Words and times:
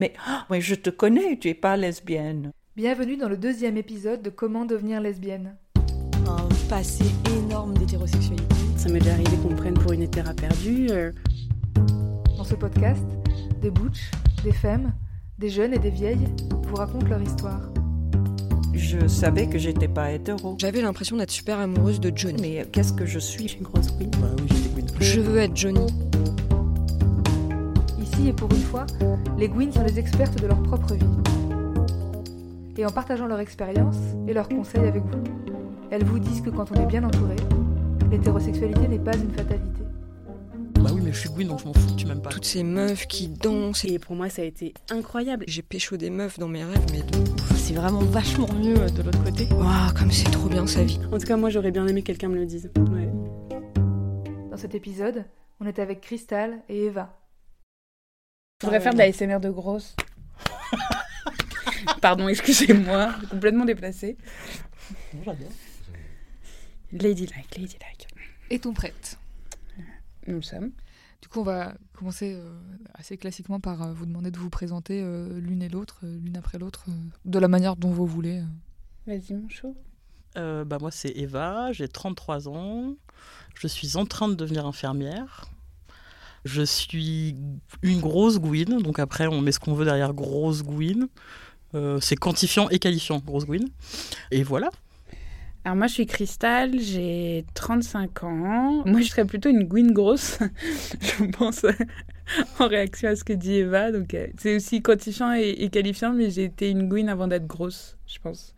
Mais 0.00 0.12
oh, 0.50 0.54
je 0.58 0.74
te 0.74 0.90
connais, 0.90 1.38
tu 1.38 1.48
es 1.48 1.54
pas 1.54 1.76
lesbienne. 1.76 2.50
Bienvenue 2.74 3.16
dans 3.16 3.28
le 3.28 3.36
deuxième 3.36 3.76
épisode 3.76 4.22
de 4.22 4.30
Comment 4.30 4.64
devenir 4.64 5.00
lesbienne. 5.00 5.54
Un 6.26 6.48
passé 6.68 7.04
énorme 7.38 7.74
d'hétérosexualité. 7.78 8.44
Ça 8.76 8.88
m'est 8.88 8.98
déjà 8.98 9.12
arrivé 9.12 9.36
qu'on 9.40 9.50
me 9.50 9.56
prenne 9.56 9.74
pour 9.74 9.92
une 9.92 10.02
hétéra 10.02 10.34
perdue. 10.34 10.88
euh. 10.90 11.12
Dans 12.36 12.42
ce 12.42 12.56
podcast, 12.56 13.04
des 13.62 13.70
butch, 13.70 14.10
des 14.42 14.52
femmes, 14.52 14.92
des 15.38 15.48
jeunes 15.48 15.74
et 15.74 15.78
des 15.78 15.90
vieilles 15.90 16.26
vous 16.64 16.74
racontent 16.74 17.06
leur 17.06 17.22
histoire. 17.22 17.60
Je 18.72 19.06
savais 19.06 19.46
que 19.46 19.58
j'étais 19.58 19.86
pas 19.86 20.10
hétéro. 20.10 20.56
J'avais 20.58 20.82
l'impression 20.82 21.16
d'être 21.18 21.30
super 21.30 21.60
amoureuse 21.60 22.00
de 22.00 22.10
Johnny. 22.12 22.42
Mais 22.42 22.66
qu'est-ce 22.72 22.92
que 22.94 23.06
je 23.06 23.20
suis? 23.20 23.44
Je 23.44 23.48
suis 23.50 23.58
une 23.58 23.64
grosse 23.66 23.92
queen. 23.92 24.10
Bah 24.20 24.26
oui, 24.40 24.48
j'étais 24.48 24.70
Gwyn. 24.70 24.86
Je 24.98 25.20
veux 25.20 25.38
être 25.38 25.56
Johnny. 25.56 25.86
Ici 28.14 28.28
et 28.28 28.32
pour 28.32 28.50
une 28.52 28.62
fois, 28.62 28.86
les 29.38 29.48
Gwyn 29.48 29.72
sont 29.72 29.82
les 29.82 29.98
expertes 29.98 30.40
de 30.40 30.46
leur 30.46 30.62
propre 30.62 30.94
vie. 30.94 31.04
Et 32.76 32.86
en 32.86 32.90
partageant 32.90 33.26
leur 33.26 33.40
expérience 33.40 33.96
et 34.28 34.32
leurs 34.32 34.48
conseils 34.48 34.86
avec 34.86 35.02
vous, 35.02 35.24
elles 35.90 36.04
vous 36.04 36.18
disent 36.18 36.40
que 36.40 36.50
quand 36.50 36.70
on 36.72 36.74
est 36.74 36.86
bien 36.86 37.02
entouré, 37.02 37.36
l'hétérosexualité 38.10 38.86
n'est 38.88 38.98
pas 38.98 39.16
une 39.16 39.30
fatalité. 39.30 39.82
Bah 40.80 40.90
oui, 40.92 41.00
mais 41.02 41.12
je 41.12 41.20
suis 41.20 41.28
Gwyn, 41.28 41.48
donc 41.48 41.60
je 41.60 41.64
m'en 41.66 41.72
fous, 41.72 41.94
tu 41.96 42.06
m'aimes 42.06 42.20
pas. 42.20 42.30
Toutes 42.30 42.44
ces 42.44 42.62
meufs 42.62 43.06
qui 43.06 43.28
dansent. 43.28 43.84
Et 43.84 43.98
pour 43.98 44.14
moi, 44.14 44.28
ça 44.28 44.42
a 44.42 44.44
été 44.44 44.74
incroyable. 44.90 45.44
J'ai 45.48 45.62
pécho 45.62 45.96
des 45.96 46.10
meufs 46.10 46.38
dans 46.38 46.48
mes 46.48 46.62
rêves, 46.62 46.86
mais. 46.92 47.00
C'est 47.56 47.74
vraiment 47.74 48.00
vachement 48.00 48.48
mieux 48.60 48.78
euh, 48.78 48.88
de 48.90 49.02
l'autre 49.02 49.24
côté. 49.24 49.48
Waouh, 49.52 49.92
comme 49.98 50.10
c'est 50.10 50.30
trop 50.30 50.48
bien 50.48 50.66
sa 50.66 50.84
vie. 50.84 51.00
En 51.10 51.18
tout 51.18 51.26
cas, 51.26 51.36
moi, 51.36 51.48
j'aurais 51.48 51.70
bien 51.70 51.86
aimé 51.86 52.02
que 52.02 52.08
quelqu'un 52.08 52.28
me 52.28 52.36
le 52.36 52.46
dise. 52.46 52.70
Ouais. 52.76 53.10
Dans 54.50 54.56
cet 54.58 54.74
épisode, 54.74 55.24
on 55.60 55.66
est 55.66 55.78
avec 55.78 56.00
Crystal 56.02 56.58
et 56.68 56.84
Eva. 56.84 57.23
Je 58.64 58.70
voudrais 58.70 58.80
faire 58.80 58.94
de 58.94 58.98
la 58.98 59.12
SMR 59.12 59.40
de 59.40 59.50
grosse. 59.50 59.94
Pardon, 62.00 62.28
excusez-moi, 62.28 63.12
complètement 63.30 63.66
déplacée. 63.66 64.16
J'adore. 65.22 65.50
Ladylike, 66.92 67.58
ladylike. 67.58 68.08
Est-on 68.48 68.72
prête? 68.72 69.18
Nous 70.26 70.36
le 70.36 70.42
sommes. 70.42 70.70
Du 71.20 71.28
coup, 71.28 71.40
on 71.40 71.44
va 71.44 71.74
commencer 71.92 72.32
euh, 72.34 72.58
assez 72.94 73.18
classiquement 73.18 73.60
par 73.60 73.82
euh, 73.82 73.92
vous 73.92 74.06
demander 74.06 74.30
de 74.30 74.38
vous 74.38 74.48
présenter 74.48 75.02
euh, 75.02 75.38
l'une 75.40 75.60
et 75.62 75.68
l'autre, 75.68 76.00
euh, 76.04 76.18
l'une 76.24 76.38
après 76.38 76.56
l'autre, 76.56 76.86
euh, 76.88 76.92
de 77.26 77.38
la 77.38 77.48
manière 77.48 77.76
dont 77.76 77.90
vous 77.90 78.06
voulez. 78.06 78.38
euh. 78.38 78.44
Vas-y, 79.06 79.34
mon 79.34 79.50
chou. 79.50 79.76
Euh, 80.38 80.64
bah 80.64 80.78
moi, 80.80 80.90
c'est 80.90 81.10
Eva, 81.10 81.70
j'ai 81.72 81.88
33 81.88 82.48
ans. 82.48 82.94
Je 83.56 83.66
suis 83.66 83.98
en 83.98 84.06
train 84.06 84.28
de 84.28 84.34
devenir 84.34 84.64
infirmière. 84.64 85.50
Je 86.44 86.62
suis 86.62 87.36
une 87.82 88.00
grosse 88.00 88.38
Gwyn, 88.38 88.82
donc 88.82 88.98
après, 88.98 89.26
on 89.26 89.40
met 89.40 89.52
ce 89.52 89.58
qu'on 89.58 89.74
veut 89.74 89.84
derrière 89.84 90.12
grosse 90.12 90.62
Gwyn. 90.62 91.08
Euh, 91.74 91.98
c'est 92.00 92.16
quantifiant 92.16 92.68
et 92.68 92.78
qualifiant, 92.78 93.18
grosse 93.18 93.46
Gwyn. 93.46 93.64
Et 94.30 94.42
voilà. 94.42 94.70
Alors 95.64 95.76
moi, 95.76 95.86
je 95.86 95.94
suis 95.94 96.06
Cristal, 96.06 96.78
j'ai 96.78 97.46
35 97.54 98.24
ans. 98.24 98.82
Moi, 98.84 99.00
je 99.00 99.08
serais 99.08 99.24
plutôt 99.24 99.48
une 99.48 99.64
Gwyn 99.64 99.92
grosse, 99.92 100.38
je 101.00 101.24
pense, 101.24 101.64
en 102.58 102.68
réaction 102.68 103.08
à 103.08 103.16
ce 103.16 103.24
que 103.24 103.32
dit 103.32 103.54
Eva. 103.54 103.90
Donc, 103.90 104.12
euh, 104.12 104.26
c'est 104.38 104.54
aussi 104.54 104.82
quantifiant 104.82 105.32
et, 105.32 105.48
et 105.48 105.70
qualifiant, 105.70 106.12
mais 106.12 106.30
j'ai 106.30 106.44
été 106.44 106.70
une 106.70 106.88
Gwyn 106.88 107.08
avant 107.08 107.26
d'être 107.26 107.46
grosse, 107.46 107.96
je 108.06 108.18
pense, 108.18 108.54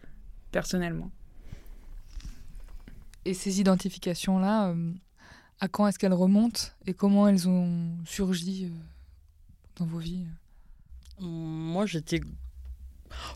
personnellement. 0.51 1.13
Et 3.25 3.35
ces 3.35 3.61
identifications-là, 3.61 4.71
euh, 4.71 4.93
à 5.61 5.69
quand 5.69 5.87
est-ce 5.87 5.99
qu'elles 5.99 6.13
remontent 6.13 6.61
et 6.87 6.95
comment 6.95 7.29
elles 7.29 7.49
ont 7.49 7.71
surgi 8.05 8.67
euh, 8.67 8.69
dans 9.79 9.87
vos 9.87 9.99
vies 9.99 10.25
Moi, 11.21 11.87
j'étais. 11.87 12.21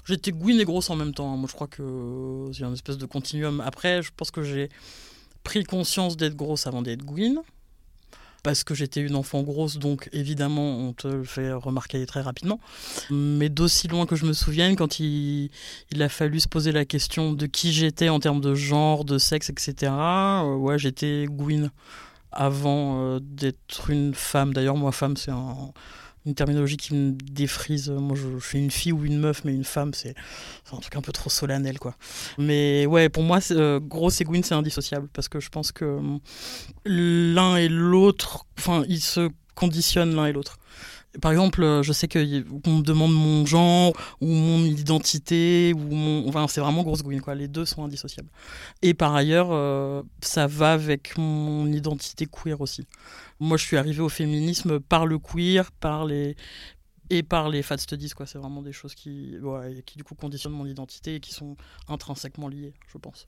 J'étais 0.04 0.32
Gwyn 0.32 0.58
et 0.58 0.64
grosse 0.64 0.90
en 0.90 0.96
même 0.96 1.14
temps. 1.14 1.32
hein. 1.32 1.36
Moi, 1.36 1.48
je 1.48 1.54
crois 1.54 1.68
que 1.68 2.50
c'est 2.52 2.64
une 2.64 2.72
espèce 2.74 2.98
de 2.98 3.06
continuum. 3.06 3.60
Après, 3.60 4.02
je 4.02 4.10
pense 4.14 4.30
que 4.30 4.42
j'ai 4.42 4.68
pris 5.44 5.64
conscience 5.64 6.16
d'être 6.16 6.36
grosse 6.36 6.66
avant 6.66 6.82
d'être 6.82 7.04
Gwyn. 7.04 7.40
Parce 8.42 8.64
que 8.64 8.74
j'étais 8.74 9.02
une 9.02 9.16
enfant 9.16 9.42
grosse, 9.42 9.76
donc 9.76 10.08
évidemment, 10.14 10.78
on 10.78 10.94
te 10.94 11.06
le 11.06 11.24
fait 11.24 11.52
remarquer 11.52 12.04
très 12.06 12.22
rapidement. 12.22 12.58
Mais 13.10 13.50
d'aussi 13.50 13.86
loin 13.86 14.06
que 14.06 14.16
je 14.16 14.24
me 14.24 14.32
souvienne, 14.32 14.76
quand 14.76 14.98
il, 14.98 15.50
a 16.00 16.08
fallu 16.08 16.40
se 16.40 16.48
poser 16.48 16.72
la 16.72 16.86
question 16.86 17.34
de 17.34 17.44
qui 17.44 17.70
j'étais 17.70 18.08
en 18.08 18.18
termes 18.18 18.40
de 18.40 18.54
genre, 18.54 19.04
de 19.04 19.18
sexe, 19.18 19.50
etc., 19.50 19.92
euh, 19.92 20.56
ouais, 20.56 20.78
j'étais 20.78 21.26
Gwyn 21.28 21.70
avant 22.32 23.00
euh, 23.00 23.18
d'être 23.20 23.90
une 23.90 24.14
femme. 24.14 24.52
D'ailleurs, 24.52 24.76
moi, 24.76 24.92
femme, 24.92 25.16
c'est 25.16 25.30
un, 25.30 25.72
une 26.26 26.34
terminologie 26.34 26.76
qui 26.76 26.94
me 26.94 27.12
défrise. 27.12 27.90
Moi, 27.90 28.16
je, 28.16 28.44
suis 28.44 28.58
une 28.58 28.70
fille 28.70 28.92
ou 28.92 29.04
une 29.04 29.18
meuf, 29.18 29.44
mais 29.44 29.54
une 29.54 29.64
femme, 29.64 29.94
c'est 29.94 30.14
un 30.72 30.78
truc 30.78 30.96
un 30.96 31.00
peu 31.00 31.12
trop 31.12 31.30
solennel, 31.30 31.78
quoi. 31.78 31.94
Mais 32.38 32.86
ouais, 32.86 33.08
pour 33.08 33.22
moi, 33.22 33.38
euh, 33.50 33.80
grosse 33.80 34.20
et 34.20 34.24
Gwyn, 34.24 34.42
c'est 34.42 34.54
indissociable 34.54 35.08
parce 35.12 35.28
que 35.28 35.40
je 35.40 35.48
pense 35.48 35.72
que 35.72 35.84
hum, 35.84 36.20
l'un 36.84 37.56
et 37.56 37.68
l'autre, 37.68 38.44
enfin, 38.58 38.84
ils 38.88 39.00
se 39.00 39.30
conditionnent 39.54 40.14
l'un 40.14 40.26
et 40.26 40.32
l'autre. 40.32 40.58
Par 41.20 41.32
exemple, 41.32 41.62
euh, 41.62 41.82
je 41.82 41.92
sais 41.92 42.06
qu'on 42.06 42.20
me 42.20 42.82
demande 42.82 43.12
mon 43.12 43.44
genre 43.44 43.92
ou 44.20 44.28
mon 44.28 44.64
identité 44.64 45.72
ou 45.74 45.78
mon, 45.78 46.28
enfin, 46.28 46.46
c'est 46.46 46.60
vraiment 46.60 46.84
grosse 46.84 47.02
Gwyn, 47.02 47.20
quoi. 47.20 47.34
Les 47.34 47.48
deux 47.48 47.64
sont 47.64 47.84
indissociables. 47.84 48.28
Et 48.82 48.94
par 48.94 49.14
ailleurs, 49.14 49.48
euh, 49.50 50.02
ça 50.22 50.46
va 50.46 50.72
avec 50.72 51.18
mon 51.18 51.66
identité 51.66 52.26
queer 52.26 52.60
aussi. 52.60 52.86
Moi, 53.40 53.56
je 53.56 53.64
suis 53.64 53.76
arrivée 53.76 54.02
au 54.02 54.08
féminisme 54.08 54.78
par 54.78 55.04
le 55.06 55.18
queer, 55.18 55.72
par 55.72 56.04
les 56.04 56.36
et 57.12 57.24
par 57.24 57.48
les 57.48 57.62
fat 57.62 57.78
studies, 57.78 58.10
quoi. 58.10 58.24
C'est 58.26 58.38
vraiment 58.38 58.62
des 58.62 58.72
choses 58.72 58.94
qui, 58.94 59.34
qui 59.84 59.96
du 59.96 60.04
coup 60.04 60.14
conditionnent 60.14 60.52
mon 60.52 60.66
identité 60.66 61.16
et 61.16 61.20
qui 61.20 61.34
sont 61.34 61.56
intrinsèquement 61.88 62.46
liées, 62.46 62.72
je 62.86 62.98
pense. 62.98 63.26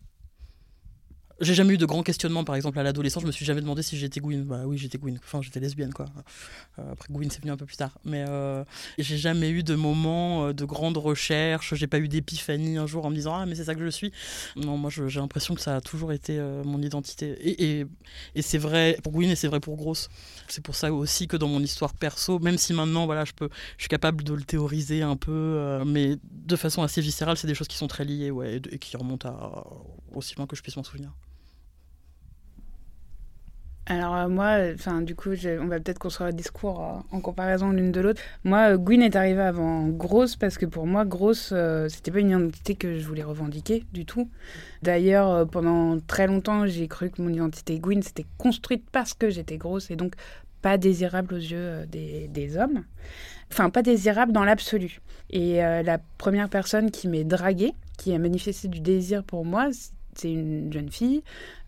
J'ai 1.43 1.55
jamais 1.55 1.75
eu 1.75 1.77
de 1.77 1.87
grands 1.87 2.05
questionnements, 2.05 2.45
par 2.45 2.55
exemple, 2.55 2.79
à 2.79 2.85
l'adolescence. 2.85 3.23
Je 3.23 3.27
me 3.27 3.33
suis 3.33 3.45
jamais 3.45 3.61
demandé 3.61 3.83
si 3.83 3.99
j'étais 3.99 4.21
Gwyn. 4.21 4.45
Bah 4.45 4.63
oui, 4.65 4.79
j'étais 4.79 4.97
Gwyn. 4.97 5.19
Enfin, 5.25 5.43
j'étais 5.43 5.59
lesbienne, 5.59 5.93
quoi. 5.93 6.07
Euh, 6.79 6.93
après, 6.93 7.09
Gwyn, 7.11 7.31
c'est 7.31 7.41
venu 7.41 7.51
un 7.51 7.57
peu 7.57 7.67
plus 7.67 7.77
tard. 7.77 7.99
Mais 8.05 8.25
euh, 8.29 8.63
j'ai 8.97 9.19
jamais 9.19 9.51
eu 9.51 9.65
de 9.65 9.75
moment 9.75 10.47
euh, 10.47 10.53
de 10.53 10.65
grande 10.65 10.97
recherche. 10.97 11.75
J'ai 11.75 11.89
pas 11.89 11.99
eu 11.99 12.07
d'épiphanie 12.07 12.77
un 12.79 12.87
jour 12.87 13.05
en 13.07 13.11
me 13.11 13.17
disant 13.17 13.35
Ah, 13.35 13.45
mais 13.45 13.57
c'est 13.57 13.65
ça 13.65 13.75
que 13.75 13.85
je 13.85 13.91
suis. 13.91 14.13
Non, 14.55 14.77
moi, 14.77 14.89
j'ai 14.89 15.19
l'impression 15.19 15.57
que 15.57 15.61
ça 15.61 15.75
a 15.75 15.81
toujours 15.81 16.13
été 16.13 16.41
mon 16.65 16.81
identité. 16.81 17.37
Et, 17.43 17.87
c'est 18.41 18.59
vrai 18.59 18.97
pour 19.03 19.13
Gwyn 19.13 19.31
et 19.31 19.37
c'est 19.37 19.49
vrai 19.49 19.59
pour 19.59 19.77
Grosse. 19.77 20.11
C'est 20.47 20.63
pour 20.63 20.77
ça 20.77 20.93
aussi 20.93 21.27
que 21.27 21.37
dans 21.37 21.49
mon 21.49 21.61
histoire 21.61 21.95
perso, 21.95 22.39
même 22.39 22.57
si 22.57 22.73
maintenant, 22.73 23.07
voilà, 23.07 23.25
je, 23.25 23.33
peux, 23.33 23.49
je 23.79 23.83
suis 23.83 23.89
capable 23.89 24.23
de 24.23 24.33
le 24.33 24.43
théoriser 24.43 25.03
un 25.03 25.17
peu, 25.17 25.83
mais 25.85 26.19
de 26.23 26.57
façon 26.57 26.83
assez 26.83 27.01
viscérale, 27.01 27.37
c'est 27.37 27.49
des 27.49 27.55
choses 27.55 27.69
qui 27.69 27.77
sont 27.77 27.89
très 27.89 28.05
liées 28.05 28.31
ouais, 28.31 28.57
et, 28.57 28.75
et 28.75 28.79
qui 28.79 28.97
remontent 28.97 29.29
à 29.29 29.65
aussi 30.15 30.37
loin 30.37 30.47
que 30.47 30.55
je 30.55 30.63
puisse 30.63 30.77
m'en 30.77 30.85
souvenir. 30.85 31.13
Alors 33.87 34.15
euh, 34.15 34.29
moi, 34.29 34.59
enfin 34.75 35.03
du 35.03 35.17
coup, 35.17 35.31
on 35.61 35.67
va 35.67 35.81
peut-être 35.81 35.99
construire 35.99 36.29
le 36.29 36.37
discours 36.37 36.81
euh, 36.81 37.17
en 37.17 37.21
comparaison 37.21 37.71
l'une 37.71 37.91
de 37.91 38.01
l'autre. 38.01 38.23
Moi, 38.45 38.75
euh, 38.75 38.79
Gwyn 38.79 39.03
est 39.03 39.17
arrivée 39.17 39.43
avant 39.43 39.89
Grosse 39.89 40.37
parce 40.37 40.57
que 40.57 40.67
pour 40.67 40.87
moi, 40.87 41.05
Grosse, 41.05 41.51
euh, 41.53 41.89
c'était 41.89 42.13
pas 42.13 42.21
une 42.21 42.31
identité 42.31 42.77
que 42.77 42.99
je 42.99 43.07
voulais 43.07 43.25
revendiquer 43.25 43.85
du 43.93 44.07
tout. 44.07 44.31
D'ailleurs, 44.83 45.31
euh, 45.31 45.45
pendant 45.45 45.99
très 46.01 46.29
longtemps, 46.29 46.67
j'ai 46.67 46.87
cru 46.87 47.11
que 47.11 47.21
mon 47.21 47.29
identité 47.29 47.79
Gwyn 47.81 48.03
s'était 48.03 48.27
construite 48.39 48.85
parce 48.93 49.15
que 49.15 49.31
j'étais 49.31 49.57
grosse 49.57 49.91
et 49.91 49.97
donc 49.97 50.15
pas 50.63 50.79
désirable 50.79 51.35
aux 51.35 51.39
yeux 51.39 51.59
euh, 51.59 51.87
des, 51.87 52.57
hommes. 52.57 52.85
Enfin, 53.51 53.69
pas 53.69 53.83
désirable 53.83 54.33
dans 54.33 54.45
l'absolu. 54.45 55.01
Et 55.29 55.63
euh, 55.63 55.83
la 55.83 55.99
première 56.17 56.49
personne 56.49 56.91
qui 56.91 57.09
m'est 57.09 57.25
draguée, 57.25 57.75
qui 57.99 58.15
a 58.15 58.19
manifesté 58.19 58.69
du 58.69 58.81
désir 58.81 59.25
pour 59.25 59.45
moi, 59.45 59.69
c'est 60.17 60.33
une 60.33 60.73
jeune 60.73 60.91
fille 60.91 61.23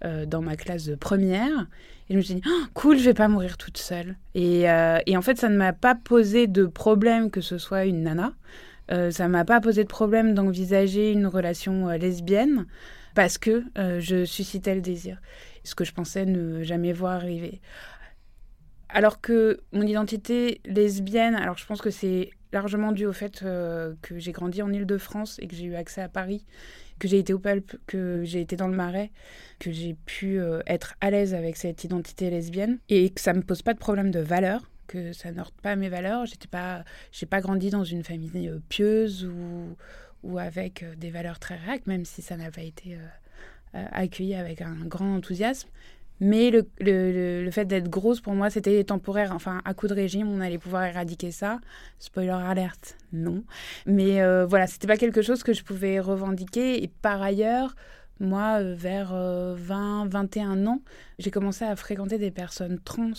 euh, 0.04 0.26
dans 0.26 0.42
ma 0.42 0.56
classe 0.56 0.84
de 0.84 0.94
première. 0.94 1.66
Et 2.08 2.12
je 2.12 2.18
me 2.18 2.22
suis 2.22 2.34
dit, 2.34 2.42
Ah, 2.44 2.68
cool, 2.74 2.98
je 2.98 3.04
vais 3.04 3.14
pas 3.14 3.28
mourir 3.28 3.56
toute 3.56 3.78
seule. 3.78 4.16
Et, 4.34 4.70
euh, 4.70 4.98
et 5.06 5.16
en 5.16 5.22
fait, 5.22 5.38
ça 5.38 5.48
ne 5.48 5.56
m'a 5.56 5.72
pas 5.72 5.94
posé 5.94 6.46
de 6.46 6.66
problème 6.66 7.30
que 7.30 7.40
ce 7.40 7.58
soit 7.58 7.86
une 7.86 8.02
nana. 8.02 8.34
Euh, 8.90 9.10
ça 9.10 9.28
m'a 9.28 9.46
pas 9.46 9.60
posé 9.60 9.82
de 9.82 9.88
problème 9.88 10.34
d'envisager 10.34 11.10
une 11.10 11.26
relation 11.26 11.88
euh, 11.88 11.96
lesbienne 11.96 12.66
parce 13.14 13.38
que 13.38 13.62
je 13.76 14.24
suscitais 14.24 14.74
le 14.74 14.80
désir. 14.80 15.20
Ce 15.62 15.76
que 15.76 15.84
je 15.84 15.92
pensais 15.92 16.26
ne 16.26 16.64
jamais 16.64 16.92
voir 16.92 17.12
arriver. 17.12 17.60
Alors 18.88 19.20
que 19.20 19.60
mon 19.70 19.82
identité 19.82 20.60
lesbienne, 20.64 21.36
alors 21.36 21.56
je 21.56 21.64
pense 21.64 21.80
que 21.80 21.90
c'est 21.90 22.30
largement 22.52 22.90
dû 22.90 23.06
au 23.06 23.12
fait 23.12 23.44
que 24.02 24.18
j'ai 24.18 24.32
grandi 24.32 24.62
en 24.62 24.72
Île-de-France 24.72 25.38
et 25.40 25.46
que 25.46 25.54
j'ai 25.54 25.66
eu 25.66 25.76
accès 25.76 26.02
à 26.02 26.08
Paris, 26.08 26.44
que 26.98 27.08
j'ai 27.08 27.18
été 27.18 27.32
au 27.32 27.38
Pulp, 27.38 27.76
que 27.86 28.22
j'ai 28.24 28.40
été 28.40 28.56
dans 28.56 28.68
le 28.68 28.76
Marais, 28.76 29.10
que 29.58 29.72
j'ai 29.72 29.94
pu 30.06 30.38
euh, 30.38 30.60
être 30.66 30.94
à 31.00 31.10
l'aise 31.10 31.34
avec 31.34 31.56
cette 31.56 31.84
identité 31.84 32.30
lesbienne 32.30 32.78
et 32.88 33.10
que 33.10 33.20
ça 33.20 33.32
me 33.32 33.42
pose 33.42 33.62
pas 33.62 33.74
de 33.74 33.78
problème 33.78 34.10
de 34.10 34.20
valeur, 34.20 34.70
que 34.86 35.12
ça 35.12 35.32
ne 35.32 35.42
pas 35.62 35.76
mes 35.76 35.88
valeurs. 35.88 36.26
J'étais 36.26 36.48
pas, 36.48 36.84
pas 37.30 37.40
grandi 37.40 37.70
dans 37.70 37.84
une 37.84 38.04
famille 38.04 38.48
euh, 38.48 38.58
pieuse 38.68 39.28
ou, 40.22 40.38
avec 40.38 40.82
euh, 40.82 40.94
des 40.96 41.10
valeurs 41.10 41.38
très 41.38 41.56
réac, 41.56 41.86
même 41.86 42.04
si 42.04 42.22
ça 42.22 42.36
n'a 42.36 42.50
pas 42.50 42.62
été 42.62 42.96
accueilli 43.72 44.36
avec 44.36 44.62
un 44.62 44.76
grand 44.86 45.16
enthousiasme. 45.16 45.68
Mais 46.20 46.50
le, 46.50 46.68
le, 46.80 47.42
le 47.44 47.50
fait 47.50 47.64
d'être 47.64 47.88
grosse, 47.88 48.20
pour 48.20 48.34
moi, 48.34 48.48
c'était 48.48 48.82
temporaire. 48.84 49.32
Enfin, 49.32 49.60
à 49.64 49.74
coup 49.74 49.88
de 49.88 49.94
régime, 49.94 50.28
on 50.28 50.40
allait 50.40 50.58
pouvoir 50.58 50.84
éradiquer 50.84 51.32
ça. 51.32 51.60
Spoiler 51.98 52.30
alerte, 52.30 52.96
non. 53.12 53.42
Mais 53.86 54.22
euh, 54.22 54.46
voilà, 54.46 54.66
c'était 54.66 54.86
pas 54.86 54.96
quelque 54.96 55.22
chose 55.22 55.42
que 55.42 55.52
je 55.52 55.64
pouvais 55.64 55.98
revendiquer. 55.98 56.82
Et 56.82 56.88
par 56.88 57.20
ailleurs, 57.20 57.74
moi, 58.20 58.60
euh, 58.60 58.74
vers 58.76 59.12
20, 59.12 60.06
21 60.06 60.66
ans, 60.66 60.82
j'ai 61.18 61.30
commencé 61.30 61.64
à 61.64 61.74
fréquenter 61.74 62.18
des 62.18 62.30
personnes 62.30 62.78
trans, 62.84 63.10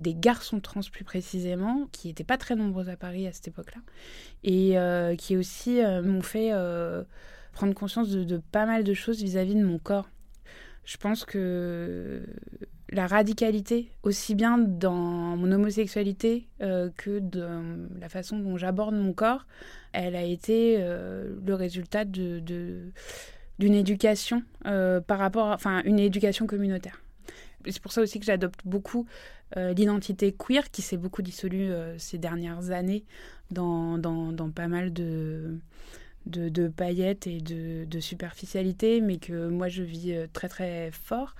des 0.00 0.14
garçons 0.14 0.60
trans 0.60 0.80
plus 0.90 1.04
précisément, 1.04 1.86
qui 1.92 2.08
n'étaient 2.08 2.24
pas 2.24 2.38
très 2.38 2.56
nombreux 2.56 2.88
à 2.88 2.96
Paris 2.96 3.26
à 3.26 3.32
cette 3.32 3.48
époque-là, 3.48 3.82
et 4.42 4.78
euh, 4.78 5.16
qui 5.16 5.36
aussi 5.36 5.80
m'ont 6.02 6.22
fait 6.22 6.52
prendre 7.52 7.74
conscience 7.74 8.08
de, 8.08 8.38
pas 8.38 8.64
mal 8.64 8.84
de 8.84 8.94
choses 8.94 9.22
vis-à-vis 9.22 9.54
-vis 9.54 9.60
de 9.60 9.66
mon 9.66 9.78
corps. 9.78 10.08
Je 10.86 10.96
pense 10.98 11.24
que 11.24 12.22
la 12.90 13.08
radicalité, 13.08 13.90
aussi 14.04 14.36
bien 14.36 14.56
dans 14.56 14.94
mon 14.94 15.50
homosexualité 15.50 16.46
euh, 16.62 16.90
que 16.96 17.18
dans 17.18 17.64
la 18.00 18.08
façon 18.08 18.38
dont 18.38 18.56
j'aborde 18.56 18.94
mon 18.94 19.12
corps, 19.12 19.46
elle 19.92 20.14
a 20.14 20.22
été 20.22 20.76
euh, 20.78 21.34
le 21.44 21.54
résultat 21.54 22.04
de, 22.04 22.40
d'une 23.58 23.74
éducation 23.74 24.44
euh, 24.66 25.00
par 25.00 25.18
rapport, 25.18 25.48
enfin, 25.48 25.82
une 25.84 25.98
éducation 25.98 26.46
communautaire. 26.46 27.02
C'est 27.68 27.82
pour 27.82 27.90
ça 27.90 28.00
aussi 28.00 28.20
que 28.20 28.26
j'adopte 28.26 28.60
beaucoup 28.64 29.06
l'identité 29.56 30.32
queer, 30.36 30.70
qui 30.70 30.82
s'est 30.82 30.96
beaucoup 30.96 31.22
dissolue 31.22 31.70
ces 31.98 32.18
dernières 32.18 32.70
années 32.70 33.04
dans, 33.50 33.96
dans 33.96 34.50
pas 34.50 34.66
mal 34.66 34.92
de 34.92 35.58
de, 36.26 36.68
paillettes 36.68 37.26
et 37.26 37.40
de, 37.40 38.00
superficialité, 38.00 39.00
mais 39.00 39.18
que 39.18 39.48
moi 39.48 39.68
je 39.68 39.82
vis 39.82 40.12
euh, 40.12 40.26
très 40.32 40.48
très 40.48 40.90
fort. 40.90 41.34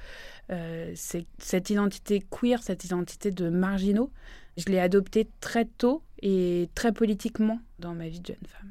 Euh, 0.51 0.93
c'est 0.95 1.27
cette 1.39 1.71
identité 1.71 2.21
queer, 2.31 2.63
cette 2.63 2.85
identité 2.85 3.31
de 3.31 3.49
marginaux, 3.49 4.11
je 4.57 4.67
l'ai 4.67 4.79
adoptée 4.79 5.29
très 5.41 5.65
tôt 5.65 6.03
et 6.23 6.71
très 6.75 6.93
politiquement 6.93 7.61
dans 7.79 7.95
ma 7.95 8.09
vie 8.09 8.21
de 8.21 8.27
jeune 8.27 8.47
femme. 8.47 8.71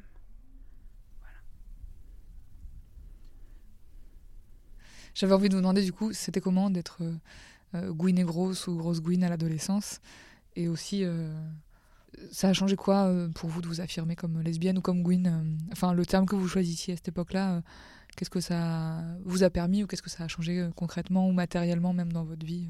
J'avais 5.13 5.33
envie 5.33 5.47
de 5.47 5.55
vous 5.55 5.61
demander 5.61 5.83
du 5.83 5.93
coup, 5.93 6.11
c'était 6.11 6.41
comment 6.41 6.69
d'être 6.69 7.01
euh, 7.73 7.91
Gwyn 7.91 8.17
et 8.17 8.23
grosse 8.23 8.67
ou 8.67 8.75
grosse 8.75 9.01
Gwyn 9.01 9.23
à 9.23 9.29
l'adolescence 9.29 10.01
et 10.57 10.67
aussi 10.67 11.05
ça 12.31 12.49
a 12.49 12.53
changé 12.53 12.75
quoi 12.75 13.05
euh, 13.05 13.29
pour 13.29 13.49
vous 13.49 13.61
de 13.61 13.67
vous 13.67 13.81
affirmer 13.81 14.15
comme 14.15 14.41
lesbienne 14.41 14.77
ou 14.77 14.81
comme 14.81 15.03
Gwyn 15.03 15.27
euh, 15.27 15.71
Enfin, 15.71 15.93
le 15.93 16.05
terme 16.05 16.25
que 16.25 16.35
vous 16.35 16.47
choisissiez 16.47 16.93
à 16.93 16.97
cette 16.97 17.07
époque-là, 17.09 17.55
euh, 17.55 17.61
qu'est-ce 18.15 18.29
que 18.29 18.39
ça 18.39 19.03
vous 19.23 19.43
a 19.43 19.49
permis 19.49 19.83
ou 19.83 19.87
qu'est-ce 19.87 20.01
que 20.01 20.09
ça 20.09 20.23
a 20.23 20.27
changé 20.27 20.67
concrètement 20.75 21.27
ou 21.27 21.31
matériellement 21.31 21.93
même 21.93 22.11
dans 22.11 22.23
votre 22.23 22.45
vie 22.45 22.67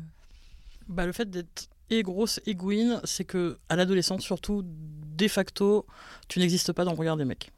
bah, 0.87 1.05
Le 1.05 1.11
fait 1.11 1.29
d'être 1.29 1.69
et 1.89 2.01
grosse 2.01 2.39
et 2.45 2.55
Gwyn, 2.55 2.99
c'est 3.03 3.25
que 3.25 3.57
à 3.69 3.75
l'adolescence 3.75 4.21
surtout, 4.21 4.63
de 4.65 5.27
facto, 5.27 5.85
tu 6.27 6.39
n'existes 6.39 6.73
pas 6.73 6.83
dans 6.83 6.91
le 6.91 6.97
regard 6.97 7.17
des 7.17 7.25
mecs. 7.25 7.51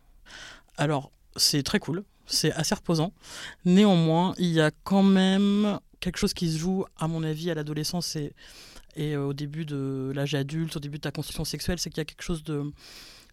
Alors, 0.76 1.12
c'est 1.38 1.64
très 1.64 1.80
cool, 1.80 2.04
c'est 2.26 2.52
assez 2.52 2.76
reposant. 2.76 3.14
Néanmoins, 3.66 4.34
il 4.38 4.52
y 4.52 4.62
a 4.62 4.72
quand 4.84 5.04
même 5.04 5.80
quelque 6.00 6.18
chose 6.18 6.34
qui 6.34 6.52
se 6.52 6.58
joue, 6.58 6.86
à 6.98 7.08
mon 7.08 7.24
avis, 7.24 7.50
à 7.50 7.56
l'adolescence, 7.56 8.16
et 8.16 8.34
et 8.98 9.14
euh, 9.14 9.28
au 9.28 9.34
début 9.34 9.64
de 9.64 10.12
l'âge 10.14 10.36
adulte, 10.36 10.76
au 10.76 10.80
début 10.80 10.98
de 10.98 11.04
ta 11.04 11.12
construction 11.12 11.46
sexuelle, 11.46 11.80
c'est 11.80 11.90
qu'il 11.90 12.00
y 12.00 12.02
a 12.02 12.06
quelque 12.06 12.24
chose 12.24 12.44
de, 12.44 12.72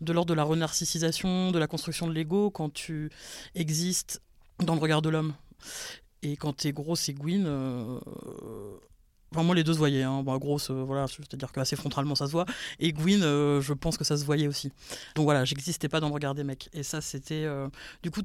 de 0.01 0.13
l'ordre 0.13 0.29
de 0.29 0.35
la 0.35 0.45
renarcissisation, 0.45 1.51
de 1.51 1.59
la 1.59 1.67
construction 1.67 2.07
de 2.07 2.13
l'ego 2.13 2.51
quand 2.51 2.73
tu 2.73 3.11
existes 3.55 4.21
dans 4.59 4.75
le 4.75 4.81
regard 4.81 5.03
de 5.03 5.09
l'homme. 5.09 5.35
Et 6.23 6.37
quand 6.37 6.59
tu 6.59 6.69
es 6.69 6.73
gros 6.73 6.95
et 6.95 7.15
Gwyn, 7.15 7.47
euh, 7.47 7.99
moi, 9.43 9.55
les 9.55 9.65
deux 9.65 9.73
se 9.73 9.79
voyaient. 9.79 10.03
Hein. 10.03 10.23
grosse, 10.23 10.71
euh, 10.71 10.85
voilà, 10.85 11.07
c'est-à-dire 11.09 11.53
qu'assez 11.53 11.77
frontalement, 11.77 12.15
ça 12.15 12.27
se 12.27 12.33
voit. 12.33 12.47
Et 12.79 12.93
Gwyn, 12.93 13.23
euh, 13.23 13.61
je 13.61 13.73
pense 13.73 13.97
que 13.97 14.05
ça 14.05 14.17
se 14.17 14.25
voyait 14.25 14.47
aussi. 14.47 14.71
Donc 15.17 15.25
voilà, 15.25 15.45
j'existais 15.45 15.89
pas 15.89 16.01
dans 16.01 16.09
le 16.09 16.15
regard 16.15 16.35
des 16.35 16.45
mecs. 16.45 16.69
Et 16.73 16.83
ça, 16.83 17.01
c'était. 17.01 17.45
Euh, 17.45 17.69
du 18.03 18.11
coup. 18.11 18.23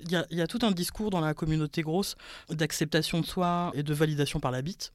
Il 0.00 0.10
y 0.30 0.40
a, 0.40 0.46
tout 0.46 0.58
un 0.62 0.70
discours 0.70 1.10
dans 1.10 1.20
la 1.20 1.34
communauté 1.34 1.82
grosse 1.82 2.16
d'acceptation 2.48 3.20
de 3.20 3.26
soi 3.26 3.70
et 3.74 3.82
de 3.82 3.94
validation 3.94 4.40
par 4.40 4.50
la 4.50 4.62
bite, 4.62 4.92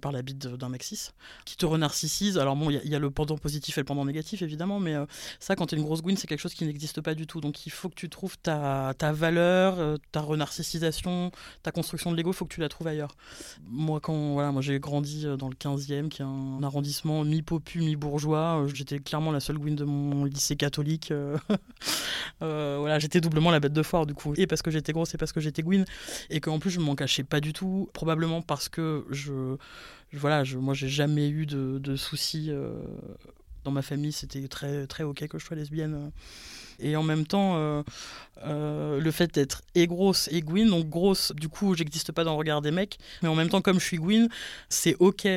par 0.00 0.12
la 0.12 0.22
bite 0.22 0.46
d'un 0.46 0.68
mec 0.68 0.82
cis, 0.82 1.10
qui 1.44 1.56
te 1.56 1.66
renarcissise. 1.66 2.38
Alors 2.38 2.56
bon, 2.56 2.70
il 2.70 2.88
y, 2.88 2.94
a 2.94 2.98
le 2.98 3.10
pendant 3.10 3.36
positif 3.36 3.78
et 3.78 3.80
le 3.80 3.84
pendant 3.84 4.04
négatif, 4.04 4.42
évidemment, 4.42 4.80
mais 4.80 4.94
ça, 5.40 5.56
quand 5.56 5.66
tu 5.66 5.74
es 5.74 5.78
une 5.78 5.84
grosse 5.84 6.02
Gwyn, 6.02 6.16
c'est 6.16 6.26
quelque 6.26 6.40
chose 6.40 6.54
qui 6.54 6.64
n'existe 6.64 7.00
pas 7.00 7.14
du 7.14 7.26
tout. 7.26 7.40
Donc 7.40 7.66
il 7.66 7.70
faut 7.70 7.88
que 7.88 7.94
tu 7.94 8.08
trouves 8.08 8.38
ta, 8.38 8.94
ta 8.96 9.12
valeur, 9.12 9.98
ta 10.10 10.20
renarcissisation, 10.20 11.30
ta 11.62 11.70
construction 11.70 12.10
de 12.10 12.16
l'ego, 12.16 12.30
il 12.30 12.36
faut 12.36 12.44
que 12.44 12.54
tu 12.54 12.60
la 12.60 12.68
trouves 12.68 12.86
ailleurs. 12.86 13.16
Moi, 13.66 14.00
quand. 14.00 14.32
Voilà, 14.32 14.52
moi, 14.52 14.62
j'ai 14.62 14.78
grandi 14.82 15.26
euh, 15.26 15.38
dans 15.38 15.48
le 15.48 15.54
15e, 15.54 16.08
qui 16.10 16.20
est 16.20 16.24
un 16.26 16.62
arrondissement 16.62 17.24
mi-popu, 17.24 17.78
mi-bourgeois. 17.80 18.62
Euh, 18.62 18.68
j'étais 18.68 18.98
clairement 18.98 19.32
la 19.32 19.40
seule 19.40 19.56
Gwyn 19.56 19.74
de 19.74 19.84
mon 19.84 20.26
lycée 20.26 20.56
catholique. 20.56 21.12
Euh, 22.40 22.76
voilà, 22.80 22.98
j'étais 22.98 23.20
doublement 23.20 23.52
la 23.52 23.60
bête 23.60 23.72
de 23.72 23.82
foire, 23.82 24.04
du 24.04 24.14
coup. 24.14 24.34
Et 24.36 24.48
parce 24.48 24.62
que 24.62 24.70
j'étais 24.70 24.92
grosse 24.92 25.14
et 25.14 25.18
parce 25.18 25.32
que 25.32 25.40
j'étais 25.40 25.62
Gwyn. 25.62 25.84
Et 26.28 26.40
qu'en 26.40 26.58
plus, 26.58 26.70
je 26.70 26.80
m'en 26.80 26.96
cachais 26.96 27.22
pas 27.22 27.40
du 27.40 27.52
tout. 27.52 27.88
Probablement 27.92 28.42
parce 28.42 28.68
que 28.68 29.04
je. 29.10 29.56
Voilà, 30.12 30.42
je, 30.42 30.58
moi, 30.58 30.74
j'ai 30.74 30.88
jamais 30.88 31.28
eu 31.28 31.46
de, 31.46 31.78
de 31.78 31.94
soucis. 31.94 32.50
dans 33.62 33.70
ma 33.70 33.82
famille, 33.82 34.10
c'était 34.10 34.46
très, 34.48 34.88
très 34.88 35.04
OK 35.04 35.26
que 35.28 35.38
je 35.38 35.44
sois 35.44 35.56
lesbienne. 35.56 36.10
Et 36.82 36.96
en 36.96 37.02
même 37.02 37.26
temps, 37.26 37.54
euh, 37.56 37.82
euh, 38.44 39.00
le 39.00 39.10
fait 39.10 39.32
d'être 39.34 39.62
et 39.74 39.86
grosse 39.86 40.28
et 40.32 40.40
Gwyn, 40.40 40.68
donc 40.68 40.88
grosse, 40.88 41.32
du 41.36 41.48
coup, 41.48 41.74
j'existe 41.74 42.12
pas 42.12 42.24
dans 42.24 42.32
le 42.32 42.38
regard 42.38 42.62
des 42.62 42.70
mecs, 42.70 42.98
mais 43.22 43.28
en 43.28 43.34
même 43.34 43.48
temps, 43.48 43.62
comme 43.62 43.80
je 43.80 43.86
suis 43.86 43.98
Gwyn, 43.98 44.28
c'est 44.68 44.96
ok 44.98 45.28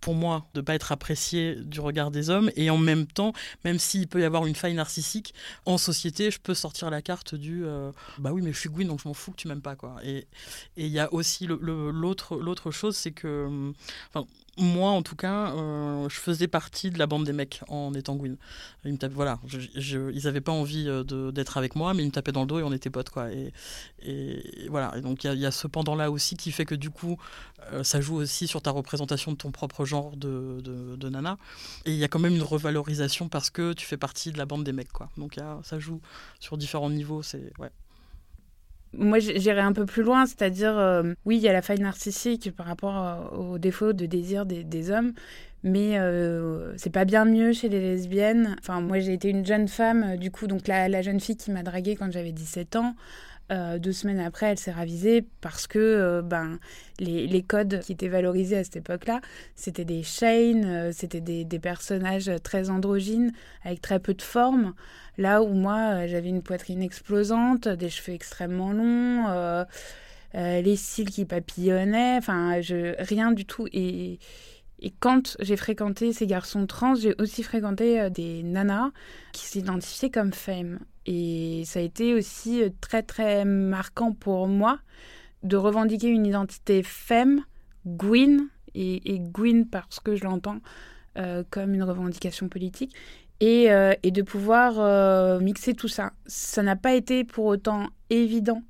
pour 0.00 0.14
moi 0.14 0.46
de 0.54 0.60
pas 0.60 0.74
être 0.74 0.90
apprécié 0.92 1.54
du 1.54 1.80
regard 1.80 2.10
des 2.10 2.30
hommes. 2.30 2.50
Et 2.56 2.70
en 2.70 2.78
même 2.78 3.06
temps 3.06 3.32
même 3.64 3.78
s'il 3.78 4.08
peut 4.08 4.20
y 4.20 4.24
avoir 4.24 4.46
une 4.46 4.54
faille 4.54 4.72
narcissique 4.74 5.34
en 5.66 5.76
société 5.76 6.30
je 6.30 6.40
peux 6.40 6.54
sortir 6.54 6.88
la 6.88 7.02
carte 7.02 7.34
du 7.34 7.66
euh, 7.66 7.92
bah 8.18 8.32
oui 8.32 8.40
mais 8.40 8.54
je 8.54 8.58
suis 8.58 8.70
Gwyn 8.70 8.88
donc 8.88 9.02
je 9.02 9.08
m'en 9.08 9.12
fous 9.14 9.32
que 9.32 9.36
tu 9.36 9.48
m'aimes 9.48 9.60
pas 9.60 9.76
quoi. 9.76 9.96
Et 10.02 10.26
il 10.76 10.86
y 10.86 10.98
a 10.98 11.12
aussi 11.12 11.46
l'autre 11.46 12.36
l'autre 12.36 12.70
chose 12.70 12.96
c'est 12.96 13.12
que 13.12 13.72
moi, 14.58 14.90
en 14.90 15.02
tout 15.02 15.16
cas, 15.16 15.52
euh, 15.52 16.08
je 16.10 16.16
faisais 16.16 16.46
partie 16.46 16.90
de 16.90 16.98
la 16.98 17.06
bande 17.06 17.24
des 17.24 17.32
mecs 17.32 17.62
en 17.68 17.94
étant. 17.94 18.18
Ils 18.84 18.98
voilà, 19.10 19.40
ils 19.74 20.20
n'avaient 20.24 20.42
pas 20.42 20.52
envie 20.52 20.88
euh, 20.88 21.32
d'être 21.32 21.56
avec 21.56 21.74
moi, 21.74 21.94
mais 21.94 22.02
ils 22.02 22.06
me 22.06 22.12
tapaient 22.12 22.32
dans 22.32 22.42
le 22.42 22.46
dos 22.46 22.58
et 22.58 22.62
on 22.62 22.72
était 22.72 22.90
potes, 22.90 23.08
quoi. 23.08 23.30
Et, 23.32 23.52
voilà. 24.68 24.92
Et 24.96 25.00
donc 25.00 25.24
il 25.24 25.34
y, 25.34 25.46
a 25.46 25.50
ce 25.50 25.66
pendant-là 25.66 26.10
aussi 26.10 26.36
qui 26.36 26.52
fait 26.52 26.66
que 26.66 26.74
du 26.74 26.90
coup, 26.90 27.16
euh, 27.72 27.82
ça 27.82 28.02
joue 28.02 28.16
aussi 28.16 28.46
sur 28.46 28.60
ta 28.60 28.70
représentation 28.70 29.32
de 29.32 29.36
ton 29.38 29.52
propre 29.52 29.86
genre 29.86 30.16
de, 30.16 31.08
nana. 31.08 31.38
Et 31.86 31.92
il 31.92 31.98
y 31.98 32.04
a 32.04 32.08
quand 32.08 32.20
même 32.20 32.34
une 32.34 32.42
revalorisation 32.42 33.28
parce 33.28 33.48
que 33.48 33.72
tu 33.72 33.86
fais 33.86 33.96
partie 33.96 34.32
de 34.32 34.38
la 34.38 34.44
bande 34.44 34.64
des 34.64 34.72
mecs, 34.72 34.92
quoi. 34.92 35.08
Donc 35.16 35.38
ça 35.62 35.78
joue 35.78 36.02
sur 36.40 36.58
différents 36.58 36.90
niveaux. 36.90 37.22
C'est. 37.22 37.52
Moi, 38.94 39.18
j'irais 39.20 39.60
un 39.60 39.72
peu 39.72 39.86
plus 39.86 40.02
loin, 40.02 40.26
c'est-à-dire, 40.26 40.76
euh, 40.78 41.14
oui, 41.24 41.36
il 41.36 41.42
y 41.42 41.48
a 41.48 41.52
la 41.52 41.62
faille 41.62 41.80
narcissique 41.80 42.54
par 42.54 42.66
rapport 42.66 42.98
euh, 42.98 43.36
aux 43.36 43.58
défauts 43.58 43.94
de 43.94 44.04
désir 44.04 44.44
des, 44.44 44.90
hommes, 44.90 45.12
mais 45.62 45.98
euh, 45.98 46.76
c'est 46.76 46.90
pas 46.90 47.06
bien 47.06 47.24
mieux 47.24 47.52
chez 47.52 47.70
les 47.70 47.80
lesbiennes. 47.80 48.56
Enfin, 48.60 48.80
moi, 48.80 48.98
j'ai 48.98 49.14
été 49.14 49.30
une 49.30 49.46
jeune 49.46 49.68
femme, 49.68 50.16
du 50.18 50.30
coup, 50.30 50.46
donc 50.46 50.68
la 50.68 51.02
jeune 51.02 51.20
fille 51.20 51.36
qui 51.36 51.50
m'a 51.50 51.62
draguée 51.62 51.96
quand 51.96 52.10
j'avais 52.12 52.32
17 52.32 52.76
ans. 52.76 52.94
Deux 53.78 53.92
semaines 53.92 54.20
après, 54.20 54.46
elle 54.46 54.58
s'est 54.58 54.72
ravisée 54.72 55.26
parce 55.40 55.66
que 55.66 56.22
ben, 56.22 56.58
les, 56.98 57.42
codes 57.42 57.80
qui 57.80 57.92
étaient 57.92 58.08
valorisés 58.08 58.58
à 58.58 58.64
cette 58.64 58.76
époque-là, 58.76 59.20
c'était 59.54 59.84
des 59.84 60.02
chaînes, 60.02 60.92
c'était 60.92 61.20
des, 61.20 61.58
personnages 61.58 62.30
très 62.42 62.70
androgynes 62.70 63.32
avec 63.64 63.80
très 63.80 63.98
peu 63.98 64.14
de 64.14 64.22
forme. 64.22 64.74
Là 65.18 65.42
où 65.42 65.48
moi, 65.48 65.94
euh, 65.94 66.06
j'avais 66.08 66.28
une 66.28 66.42
poitrine 66.42 66.82
explosante, 66.82 67.68
des 67.68 67.90
cheveux 67.90 68.14
extrêmement 68.14 68.72
longs, 68.72 69.28
euh, 69.28 69.64
euh, 70.34 70.62
les 70.62 70.76
cils 70.76 71.10
qui 71.10 71.26
papillonnaient, 71.26 72.16
enfin, 72.16 72.60
rien 72.98 73.32
du 73.32 73.44
tout. 73.44 73.68
Et, 73.72 74.18
et 74.82 74.90
quand 74.90 75.36
j'ai 75.40 75.56
fréquenté 75.56 76.12
ces 76.12 76.26
garçons 76.26 76.66
trans, 76.66 76.94
j'ai 76.94 77.14
aussi 77.18 77.42
fréquenté 77.42 78.10
des 78.10 78.42
nanas 78.42 78.90
qui 79.32 79.46
s'identifiaient 79.46 80.10
comme 80.10 80.32
femmes. 80.32 80.80
Et 81.06 81.62
ça 81.64 81.78
a 81.78 81.82
été 81.82 82.14
aussi 82.14 82.62
très, 82.80 83.02
très 83.02 83.44
marquant 83.44 84.12
pour 84.12 84.48
moi 84.48 84.78
de 85.42 85.56
revendiquer 85.56 86.08
une 86.08 86.26
identité 86.26 86.82
femme, 86.82 87.42
Gwyn, 87.86 88.48
et, 88.74 89.14
et 89.14 89.20
Gwyn 89.20 89.66
parce 89.70 90.00
que 90.00 90.16
je 90.16 90.24
l'entends 90.24 90.58
comme 91.50 91.74
une 91.74 91.82
revendication 91.82 92.48
politique, 92.48 92.94
euh, 93.42 93.94
et, 94.04 94.12
de 94.12 94.22
pouvoir 94.22 94.74
euh, 94.78 95.40
mixer 95.40 95.74
tout 95.74 95.88
ça. 95.88 96.12
Ça 96.26 96.62
n'a 96.62 96.76
pas 96.76 96.94
été 96.94 97.24
pour 97.24 97.46
autant 97.46 97.88
évident 98.08 98.62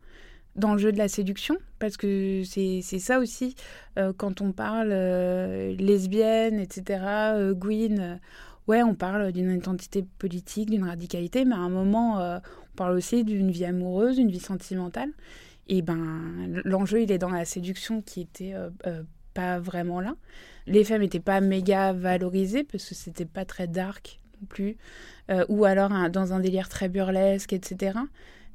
dans 0.56 0.72
le 0.72 0.78
jeu 0.78 0.92
de 0.92 0.98
la 0.98 1.08
séduction, 1.08 1.56
parce 1.78 1.96
que 1.96 2.42
c'est 2.44 2.82
ça 2.82 3.18
aussi, 3.18 3.54
euh, 3.98 4.12
quand 4.16 4.40
on 4.40 4.52
parle 4.52 4.90
lesbienne, 4.90 6.58
etc., 6.58 7.52
Gwyn, 7.52 8.20
ouais, 8.68 8.82
on 8.82 8.94
parle 8.94 9.32
d'une 9.32 9.50
identité 9.50 10.04
politique, 10.18 10.70
d'une 10.70 10.84
radicalité, 10.84 11.44
mais 11.44 11.54
à 11.54 11.58
un 11.58 11.70
moment, 11.70 12.18
on 12.18 12.76
parle 12.76 12.96
aussi 12.96 13.24
d'une 13.24 13.50
vie 13.50 13.64
amoureuse, 13.64 14.16
d'une 14.16 14.30
vie 14.30 14.40
sentimentale. 14.40 15.10
Et 15.68 15.80
ben, 15.80 16.60
l'enjeu, 16.64 17.02
il 17.02 17.12
est 17.12 17.18
dans 17.18 17.30
la 17.30 17.44
séduction 17.44 18.02
qui 18.02 18.20
était 18.20 18.54
pas 19.34 19.58
vraiment 19.58 20.00
là. 20.00 20.14
Les 20.66 20.84
femmes 20.84 21.02
n'étaient 21.02 21.20
pas 21.20 21.40
méga 21.40 21.92
valorisées 21.92 22.64
parce 22.64 22.88
que 22.88 22.94
c'était 22.94 23.24
pas 23.24 23.44
très 23.44 23.66
dark 23.66 24.20
non 24.40 24.46
plus, 24.46 24.76
euh, 25.30 25.44
ou 25.48 25.64
alors 25.64 25.90
dans 26.10 26.32
un 26.32 26.40
délire 26.40 26.68
très 26.68 26.88
burlesque, 26.88 27.52
etc. 27.52 27.98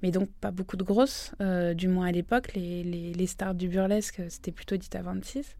Mais 0.04 0.12
donc 0.12 0.30
pas 0.42 0.52
beaucoup 0.52 0.78
de 0.78 0.84
grosses, 0.84 1.34
euh, 1.42 1.74
du 1.74 1.88
moins 1.88 2.08
à 2.08 2.12
l'époque. 2.12 2.54
Les, 2.54 2.84
les, 2.84 3.28
stars 3.28 3.56
du 3.56 3.68
burlesque, 3.68 4.22
c'était 4.30 4.52
plutôt 4.52 4.78
dit 4.78 4.90
à 4.94 5.02
26. 5.02 5.56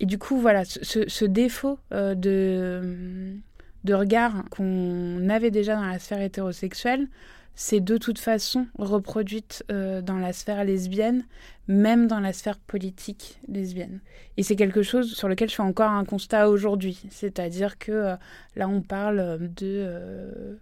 Et 0.00 0.06
du 0.06 0.18
coup, 0.18 0.38
voilà, 0.38 0.64
ce, 0.64 1.08
ce 1.08 1.24
défaut 1.24 1.78
de, 1.90 3.36
de 3.84 3.94
regard 3.94 4.44
qu'on 4.50 5.28
avait 5.28 5.50
déjà 5.50 5.76
dans 5.76 5.86
la 5.86 5.98
sphère 5.98 6.20
hétérosexuelle, 6.20 7.08
c'est 7.54 7.80
de 7.80 7.96
toute 7.98 8.18
façon 8.18 8.66
reproduite 8.78 9.64
euh, 9.70 10.00
dans 10.00 10.16
la 10.16 10.32
sphère 10.32 10.64
lesbienne, 10.64 11.24
même 11.68 12.06
dans 12.06 12.20
la 12.20 12.32
sphère 12.32 12.58
politique 12.58 13.40
lesbienne. 13.48 14.00
Et 14.36 14.42
c'est 14.42 14.56
quelque 14.56 14.82
chose 14.82 15.12
sur 15.14 15.28
lequel 15.28 15.50
je 15.50 15.54
fais 15.56 15.62
encore 15.62 15.90
un 15.90 16.04
constat 16.04 16.48
aujourd'hui. 16.48 17.02
C'est-à-dire 17.10 17.78
que 17.78 17.92
euh, 17.92 18.16
là, 18.56 18.68
on 18.68 18.80
parle 18.80 19.38
de 19.54 19.66
euh, 19.66 20.54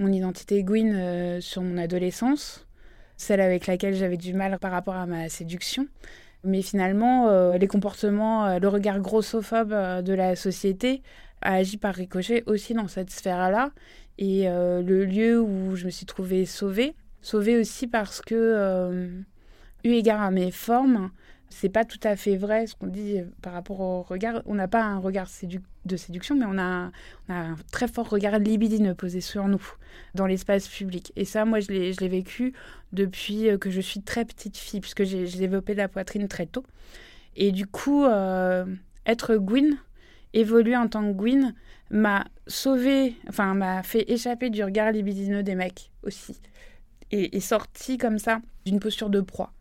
mon 0.00 0.12
identité 0.12 0.64
Gwyn 0.64 1.40
sur 1.40 1.62
mon 1.62 1.78
adolescence, 1.78 2.66
celle 3.16 3.40
avec 3.40 3.66
laquelle 3.68 3.94
j'avais 3.94 4.16
du 4.16 4.34
mal 4.34 4.58
par 4.58 4.72
rapport 4.72 4.96
à 4.96 5.06
ma 5.06 5.28
séduction. 5.28 5.86
Mais 6.42 6.62
finalement, 6.62 7.52
les 7.52 7.66
comportements, 7.66 8.58
le 8.58 8.68
regard 8.68 8.98
grossophobe 9.00 10.02
de 10.02 10.12
la 10.12 10.36
société 10.36 11.02
a 11.42 11.54
agi 11.54 11.76
par 11.76 11.94
ricochet 11.94 12.42
aussi 12.46 12.74
dans 12.74 12.88
cette 12.88 13.10
sphère-là. 13.10 13.70
Et 14.18 14.48
euh, 14.48 14.82
le 14.82 15.04
lieu 15.04 15.40
où 15.40 15.76
je 15.76 15.86
me 15.86 15.90
suis 15.90 16.06
trouvée 16.06 16.44
sauvée, 16.44 16.94
sauvée 17.22 17.58
aussi 17.58 17.86
parce 17.86 18.20
que, 18.20 18.34
euh, 18.34 19.08
eu 19.84 19.90
égard 19.90 20.20
à 20.20 20.30
mes 20.30 20.50
formes, 20.50 21.10
c'est 21.48 21.70
pas 21.70 21.84
tout 21.84 22.00
à 22.02 22.16
fait 22.16 22.36
vrai 22.36 22.66
ce 22.66 22.74
qu'on 22.74 22.86
dit 22.86 23.22
par 23.42 23.54
rapport 23.54 23.80
au 23.80 24.02
regard. 24.02 24.42
On 24.46 24.54
n'a 24.54 24.68
pas 24.68 24.82
un 24.82 24.98
regard 24.98 25.28
de 25.86 25.96
séduction, 25.96 26.36
mais 26.36 26.46
on 26.46 26.58
a, 26.58 26.90
un 27.28 27.56
très 27.72 27.88
fort 27.88 28.08
regard 28.08 28.38
libidineux 28.38 28.94
posé 28.94 29.20
sur 29.20 29.48
nous 29.48 29.62
dans 30.14 30.26
l'espace 30.26 30.68
public. 30.68 31.12
Et 31.16 31.24
ça, 31.24 31.44
moi, 31.44 31.60
je 31.60 31.68
l'ai 31.68 32.08
vécu 32.08 32.52
depuis 32.92 33.48
que 33.60 33.70
je 33.70 33.80
suis 33.80 34.02
très 34.02 34.24
petite 34.24 34.56
fille, 34.56 34.80
puisque 34.80 35.04
j'ai 35.04 35.26
développé 35.26 35.74
la 35.74 35.88
poitrine 35.88 36.28
très 36.28 36.46
tôt. 36.46 36.64
Et 37.36 37.52
du 37.52 37.66
coup, 37.66 38.04
euh, 38.04 38.64
être 39.06 39.36
Gwyn, 39.36 39.76
évoluer 40.32 40.76
en 40.76 40.88
tant 40.88 41.02
que 41.02 41.16
Gwyn, 41.16 41.54
m'a 41.90 42.26
sauvé, 42.46 43.16
enfin 43.28 43.54
m'a 43.54 43.82
fait 43.82 44.10
échapper 44.10 44.50
du 44.50 44.62
regard 44.62 44.92
libidineux 44.92 45.42
des 45.42 45.54
mecs 45.54 45.90
aussi. 46.02 46.40
Et 47.10 47.36
est 47.36 47.40
sorti 47.40 47.98
comme 47.98 48.18
ça 48.18 48.40
d'une 48.64 48.78
posture 48.78 49.10
de 49.10 49.20
proie. 49.20 49.52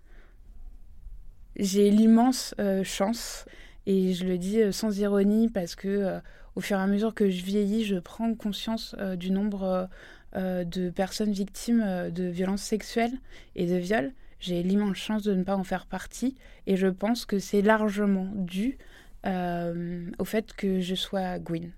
J'ai 1.56 1.90
l'immense 1.90 2.54
euh, 2.60 2.84
chance, 2.84 3.46
et 3.90 4.14
je 4.14 4.24
le 4.24 4.38
dis 4.38 4.62
euh, 4.62 4.72
sans 4.72 5.00
ironie 5.00 5.50
parce 5.50 5.76
que 5.76 5.88
euh, 5.88 6.20
au 6.56 6.62
fur 6.62 6.78
et 6.78 6.82
à 6.82 6.88
mesure 6.88 7.14
que 7.14 7.30
je 7.30 7.44
vieillis, 7.44 7.84
je 7.84 7.96
prends 7.96 8.34
conscience 8.36 8.96
du 9.18 9.32
nombre 9.32 9.88
de 10.36 10.90
personnes 10.90 11.32
victimes 11.32 12.10
de 12.12 12.24
violences 12.26 12.64
sexuelles 12.64 13.14
et 13.56 13.66
de 13.66 13.76
viols. 13.76 14.12
J'ai 14.40 14.62
l'immense 14.62 14.98
chance 14.98 15.24
de 15.24 15.34
ne 15.34 15.44
pas 15.44 15.56
en 15.56 15.64
faire 15.64 15.86
partie, 15.86 16.36
et 16.68 16.76
je 16.76 16.88
pense 16.88 17.26
que 17.26 17.40
c'est 17.40 17.62
largement 17.62 18.30
dû 18.36 18.78
au 19.26 20.26
fait 20.26 20.52
que 20.54 20.82
je 20.82 20.96
sois 20.96 21.40
Gwyn. 21.40 21.72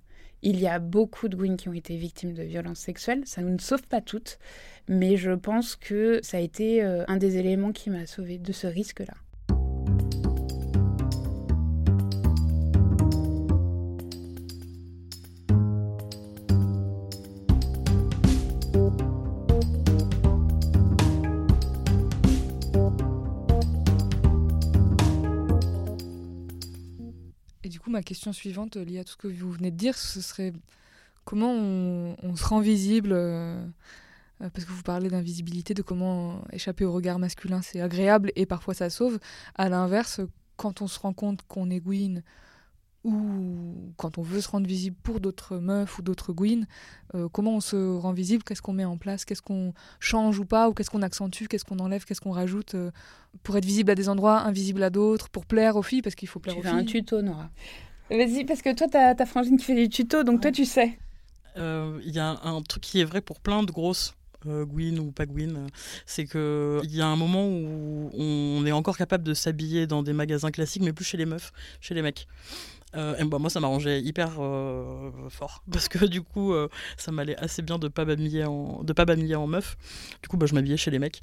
Il 0.44 0.60
y 0.60 0.68
a 0.68 0.80
beaucoup 0.80 1.28
de 1.28 1.36
Gwyn 1.36 1.56
qui 1.56 1.70
ont 1.70 1.74
été 1.74 1.96
victimes 1.96 2.34
de 2.34 2.42
violences 2.42 2.80
sexuelles. 2.80 3.22
Ça 3.26 3.42
nous 3.42 3.52
ne 3.52 3.60
sauve 3.60 3.84
pas 3.84 4.02
toutes, 4.02 4.40
mais 4.88 5.16
je 5.16 5.32
pense 5.32 5.76
que 5.76 6.20
ça 6.24 6.38
a 6.38 6.40
été 6.40 6.84
euh, 6.84 7.04
un 7.08 7.18
des 7.18 7.38
éléments 7.38 7.72
qui 7.72 7.92
m'a 7.92 8.08
sauvée 8.08 8.40
de 8.40 8.52
ce 8.52 8.66
risque-là. 8.66 9.14
Ma 27.92 28.02
question 28.04 28.34
suivante, 28.34 28.78
liée 28.78 29.00
à 29.00 29.04
tout 29.04 29.14
ce 29.14 29.18
que 29.18 29.28
vous 29.28 29.52
venez 29.52 29.72
de 29.72 29.78
dire, 29.78 29.98
ce 29.98 30.22
serait 30.22 30.54
comment 31.26 31.54
on, 31.54 32.36
se 32.36 32.46
rend 32.46 32.60
visible 32.60 33.12
euh, 33.14 33.64
euh, 34.42 34.50
parce 34.50 34.66
que 34.66 34.72
vous 34.72 34.84
parlez 34.84 35.10
d'invisibilité, 35.10 35.74
de 35.74 35.82
comment 35.82 36.42
échapper 36.52 36.86
au 36.86 36.92
regard 36.92 37.20
masculin, 37.20 37.62
c'est 37.62 37.82
agréable 37.82 38.32
et 38.36 38.46
parfois 38.46 38.74
ça 38.74 38.90
sauve. 38.90 39.20
À 39.56 39.70
l'inverse, 39.70 40.22
quand 40.58 40.82
on 40.82 40.88
se 40.88 41.00
rend 41.00 41.14
compte 41.14 41.42
qu'on 41.48 41.70
est 41.70 41.80
Gwyn 41.80 42.24
ou 43.04 43.94
quand 43.98 44.18
on 44.18 44.22
veut 44.22 44.42
se 44.42 44.50
rendre 44.50 44.68
visible 44.68 44.96
pour 45.02 45.20
d'autres 45.20 45.58
meufs 45.58 45.98
ou 45.98 46.02
d'autres 46.02 46.34
Gwyn, 46.34 46.66
euh, 47.16 47.28
comment 47.30 47.56
on 47.56 47.62
se 47.62 47.98
rend 47.98 48.14
visible, 48.14 48.44
qu'est-ce 48.44 48.62
qu'on 48.62 48.74
met 48.74 48.86
en 48.86 48.98
place, 48.98 49.26
qu'est-ce 49.26 49.42
qu'on 49.42 49.74
change 50.00 50.40
ou 50.40 50.46
pas, 50.46 50.70
ou 50.70 50.74
qu'est-ce 50.74 50.90
qu'on 50.90 51.02
accentue, 51.02 51.46
qu'est-ce 51.46 51.66
qu'on 51.66 51.80
enlève, 51.80 52.06
qu'est-ce 52.06 52.22
qu'on 52.22 52.32
rajoute 52.32 52.76
pour 53.44 53.58
être 53.58 53.66
visible 53.66 53.92
à 53.92 53.96
des 53.96 54.10
endroits, 54.10 54.42
invisible 54.42 54.84
à 54.84 54.90
d'autres, 54.90 55.30
pour 55.30 55.46
plaire 55.46 55.76
aux 55.76 55.84
filles, 55.84 56.02
parce 56.02 56.16
qu'il 56.16 56.28
faut 56.28 56.40
plaire 56.40 56.58
aux 56.58 56.62
filles. 56.62 56.72
un 56.72 56.84
tuto, 56.84 57.22
Nora? 57.22 57.50
Vas-y, 58.10 58.46
parce 58.46 58.62
que 58.62 58.74
toi, 58.74 58.88
t'as 58.92 59.16
ta 59.16 59.26
frangine 59.26 59.58
qui 59.58 59.66
fait 59.66 59.76
des 59.76 59.88
tutos, 59.88 60.24
donc 60.24 60.42
toi, 60.42 60.52
tu 60.52 60.66
sais. 60.66 61.00
Euh, 61.58 62.00
il 62.06 62.12
y 62.14 62.20
a 62.20 62.40
un 62.44 62.62
truc 62.62 62.84
qui 62.84 63.00
est 63.00 63.04
vrai 63.04 63.22
pour 63.22 63.40
plein 63.40 63.64
de 63.64 63.72
grosses 63.72 64.14
euh, 64.14 64.21
Gwyn 64.46 65.00
ou 65.00 65.12
pas 65.12 65.26
Gwyn, 65.26 65.68
c'est 66.06 66.26
qu'il 66.26 66.96
y 66.96 67.02
a 67.02 67.08
un 67.08 67.16
moment 67.16 67.48
où 67.48 68.10
on 68.14 68.66
est 68.66 68.72
encore 68.72 68.98
capable 68.98 69.24
de 69.24 69.34
s'habiller 69.34 69.88
dans 69.88 70.04
des 70.04 70.14
magasins 70.14 70.52
classiques, 70.52 70.84
mais 70.84 70.94
plus 70.94 71.06
chez 71.06 71.18
les 71.18 71.26
meufs, 71.26 71.52
chez 71.80 71.94
les 71.94 72.02
mecs. 72.02 72.28
Euh, 72.96 73.16
et 73.18 73.24
bah, 73.24 73.40
moi, 73.40 73.50
ça 73.50 73.62
m'arrangeait 73.62 74.02
hyper 74.02 74.34
fort 75.30 75.64
parce 75.72 75.88
que 75.88 76.06
du 76.06 76.22
coup, 76.22 76.54
ça 76.98 77.12
m'allait 77.12 77.38
assez 77.38 77.62
bien 77.62 77.80
de 77.80 77.88
pas 77.88 78.06
m'habiller 78.06 78.46
en 78.46 78.84
pas 78.84 79.06
m'habiller 79.06 79.36
en 79.36 79.48
meuf. 79.48 79.78
Du 80.22 80.30
coup, 80.30 80.38
bah, 80.38 80.46
je 80.46 80.56
m'habillais 80.56 80.78
chez 80.78 80.92
les 80.92 81.00
mecs. 81.00 81.22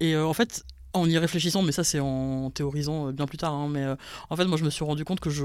Et 0.00 0.16
en 0.16 0.34
fait, 0.34 0.64
en 0.96 1.08
y 1.08 1.18
réfléchissant, 1.18 1.62
mais 1.62 1.72
ça 1.72 1.84
c'est 1.84 2.00
en 2.00 2.50
théorisant 2.50 3.08
euh, 3.08 3.12
bien 3.12 3.26
plus 3.26 3.38
tard, 3.38 3.52
hein, 3.52 3.68
mais 3.70 3.82
euh, 3.82 3.96
en 4.30 4.36
fait 4.36 4.44
moi 4.44 4.56
je 4.56 4.64
me 4.64 4.70
suis 4.70 4.84
rendu 4.84 5.04
compte 5.04 5.20
que 5.20 5.30
je, 5.30 5.44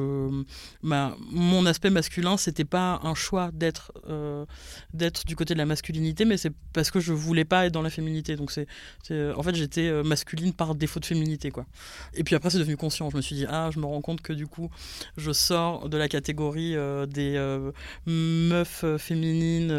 mon 0.81 1.65
aspect 1.65 1.89
masculin 1.89 2.38
c'était 2.38 2.65
pas 2.65 3.00
un 3.03 3.15
choix 3.15 3.51
d'être 3.53 3.91
euh, 4.10 4.46
d'être 4.93 5.25
du 5.25 5.36
côté 5.36 5.53
de 5.53 5.60
la 5.60 5.65
masculinité, 5.65 6.25
mais 6.25 6.38
c'est 6.38 6.51
parce 6.74 6.91
que 6.91 7.00
je 7.00 7.13
voulais 7.13 7.46
pas 7.46 7.65
être 7.65 7.74
dans 7.74 7.81
la 7.81 7.89
féminité. 7.89 8.36
Donc 8.36 8.51
c'est, 8.51 8.67
en 9.12 9.43
fait 9.43 9.55
j'étais 9.55 10.03
masculine 10.03 10.53
par 10.53 10.75
défaut 10.75 11.00
de 11.00 11.05
féminité 11.05 11.51
quoi. 11.51 11.65
Et 12.13 12.24
puis 12.24 12.36
après 12.36 12.50
c'est 12.50 12.60
devenu 12.60 12.77
conscient. 12.77 13.10
Je 13.10 13.17
me 13.17 13.22
suis 13.22 13.36
dit 13.36 13.46
ah 13.50 13.70
je 13.74 13.79
me 13.79 13.86
rends 13.86 14.01
compte 14.01 14.22
que 14.22 14.34
du 14.34 14.48
coup 14.48 14.70
je 15.17 15.31
sors 15.31 15.89
de 15.89 15.98
la 15.98 16.08
catégorie 16.08 16.75
des 17.08 17.60
meufs 18.05 18.86
féminines 18.98 19.72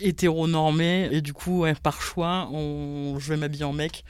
hétéronormé 0.00 1.08
et 1.10 1.20
du 1.20 1.32
coup 1.32 1.64
par 1.82 2.00
choix 2.00 2.48
on, 2.52 3.18
je 3.18 3.28
vais 3.28 3.36
m'habiller 3.36 3.64
en 3.64 3.72
mec 3.72 4.04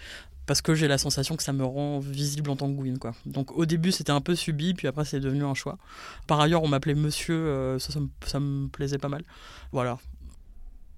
parce 0.51 0.63
que 0.63 0.75
j'ai 0.75 0.89
la 0.89 0.99
sensation 0.99 1.37
que 1.37 1.45
ça 1.45 1.53
me 1.53 1.65
rend 1.65 2.01
visible 2.01 2.51
en 2.51 2.57
tant 2.57 2.67
que 2.67 2.73
Gwyn 2.73 2.99
quoi. 2.99 3.15
Donc 3.25 3.57
au 3.57 3.67
début 3.67 3.93
c'était 3.93 4.11
un 4.11 4.21
peu 4.21 4.35
subi 4.35 4.75
puis 4.75 4.89
après 4.89 5.05
c'est 5.05 5.21
devenu 5.21 5.45
un 5.45 5.55
choix. 5.55 5.79
Par 6.27 6.41
ailleurs 6.41 6.65
on 6.65 6.67
m'appelait 6.67 6.97
monsieur 6.97 7.37
euh, 7.37 7.79
ça, 7.79 7.93
ça, 8.27 8.41
me, 8.41 8.67
plaisait 8.67 8.99
pas 8.99 9.09
mal. 9.09 9.23
Voilà. 9.71 9.99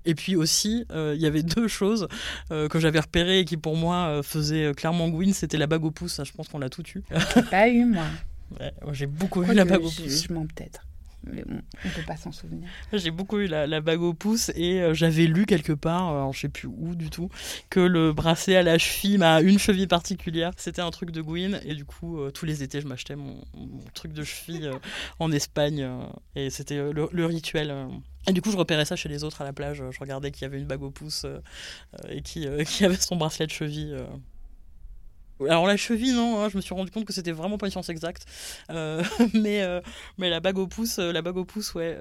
Et 0.06 0.14
puis 0.14 0.36
aussi, 0.36 0.86
euh, 0.90 1.12
il 1.14 1.20
y 1.20 1.26
avait 1.26 1.42
deux 1.42 1.68
choses 1.68 2.08
euh, 2.50 2.66
que 2.66 2.80
j'avais 2.80 3.00
repérées 3.00 3.40
et 3.40 3.44
qui 3.44 3.58
pour 3.58 3.76
moi 3.76 4.22
faisaient 4.22 4.72
clairement 4.74 5.10
Gwyn, 5.10 5.34
c'était 5.34 5.58
la 5.58 5.66
bague 5.66 5.84
au 5.84 5.90
pouce, 5.90 6.18
je 6.24 6.32
pense 6.32 6.48
qu'on 6.48 6.58
l'a 6.58 6.70
tout 6.70 6.84
eu. 6.94 7.02
pas 7.50 7.68
eu 7.68 7.84
moi. 7.84 8.06
j'ai 8.92 9.06
beaucoup 9.06 9.42
eu 9.42 9.52
la 9.52 9.66
bague 9.66 9.84
au 9.84 9.90
pouce. 9.90 10.26
Je, 10.28 10.32
mens 10.32 10.46
peut-être? 10.46 10.86
On 11.26 11.88
ne 11.88 11.94
peut 11.94 12.02
pas 12.06 12.16
s'en 12.16 12.32
souvenir. 12.32 12.68
J'ai 12.92 13.10
beaucoup 13.10 13.38
eu 13.38 13.46
la, 13.46 13.80
bague 13.80 14.02
au 14.02 14.14
pouce 14.14 14.50
et 14.54 14.80
euh, 14.80 14.94
j'avais 14.94 15.26
lu 15.26 15.46
quelque 15.46 15.72
part, 15.72 16.08
alors 16.08 16.32
je 16.32 16.40
sais 16.40 16.48
plus 16.48 16.68
où 16.68 16.94
du 16.94 17.10
tout, 17.10 17.28
que 17.70 17.80
le 17.80 18.12
bracelet 18.12 18.56
à 18.56 18.62
la 18.62 18.78
cheville 18.78 19.22
a 19.22 19.40
une 19.40 19.58
cheville 19.58 19.86
particulière. 19.86 20.52
C'était 20.56 20.82
un 20.82 20.90
truc 20.90 21.10
de 21.10 21.20
Gwyn 21.22 21.60
et 21.64 21.74
du 21.74 21.84
coup 21.84 22.18
euh, 22.18 22.30
tous 22.30 22.46
les 22.46 22.62
étés 22.62 22.80
je 22.80 22.86
m'achetais 22.86 23.16
mon, 23.16 23.40
truc 23.94 24.12
de 24.12 24.24
cheville 24.24 24.66
euh, 24.66 24.78
en 25.18 25.30
Espagne 25.32 25.88
et 26.34 26.50
c'était 26.50 26.92
le, 26.92 27.26
rituel. 27.26 27.74
Et 28.28 28.32
du 28.32 28.40
coup, 28.40 28.50
je 28.50 28.56
repérais 28.56 28.84
ça 28.84 28.94
chez 28.94 29.08
les 29.08 29.24
autres 29.24 29.42
à 29.42 29.44
la 29.44 29.52
plage. 29.52 29.82
Je 29.90 29.98
regardais 29.98 30.30
qu'il 30.30 30.42
y 30.42 30.44
avait 30.44 30.58
une 30.58 30.66
bague 30.66 30.82
au 30.82 30.90
pouce 30.90 31.26
et 32.08 32.22
qui, 32.22 32.46
qui, 32.66 32.84
avait 32.84 32.96
son 32.96 33.16
bracelet 33.16 33.46
de 33.46 33.52
cheville. 33.52 33.96
Alors 35.40 35.66
la 35.66 35.76
cheville, 35.76 36.12
non, 36.12 36.40
hein, 36.40 36.48
je 36.48 36.56
me 36.56 36.62
suis 36.62 36.74
rendu 36.74 36.90
compte 36.90 37.04
que 37.04 37.12
c'était 37.12 37.32
vraiment 37.32 37.58
pas 37.58 37.66
une 37.66 37.72
science 37.72 37.88
exacte. 37.88 38.26
Euh, 38.70 39.02
mais, 39.34 39.62
euh, 39.62 39.80
mais 40.18 40.30
la 40.30 40.40
bague 40.40 40.58
au 40.58 40.66
pouce, 40.66 40.98
euh, 40.98 41.12
la 41.12 41.22
bague 41.22 41.36
au 41.36 41.44
pouce, 41.44 41.74
ouais, 41.74 41.96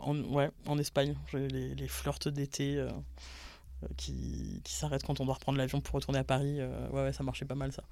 en, 0.00 0.16
ouais, 0.32 0.50
en 0.66 0.78
Espagne, 0.78 1.14
les, 1.32 1.74
les 1.74 1.88
flirts 1.88 2.28
d'été 2.28 2.84
qui, 3.96 4.60
qui 4.64 4.72
s'arrêtent 4.72 5.02
quand 5.02 5.20
on 5.20 5.24
doit 5.24 5.34
reprendre 5.34 5.58
l'avion 5.58 5.80
pour 5.80 5.94
retourner 5.94 6.18
à 6.18 6.24
Paris. 6.24 6.60
ouais, 6.92 7.12
ça 7.12 7.22
marchait 7.22 7.44
pas 7.44 7.54
mal 7.54 7.72
ça. 7.72 7.82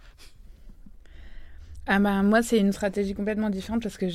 Ah 1.87 1.99
bah, 1.99 2.23
moi, 2.23 2.43
c'est 2.43 2.59
une 2.59 2.73
stratégie 2.73 3.13
complètement 3.13 3.51
différente 3.51 3.83
parce 3.83 3.99
que 3.99 4.09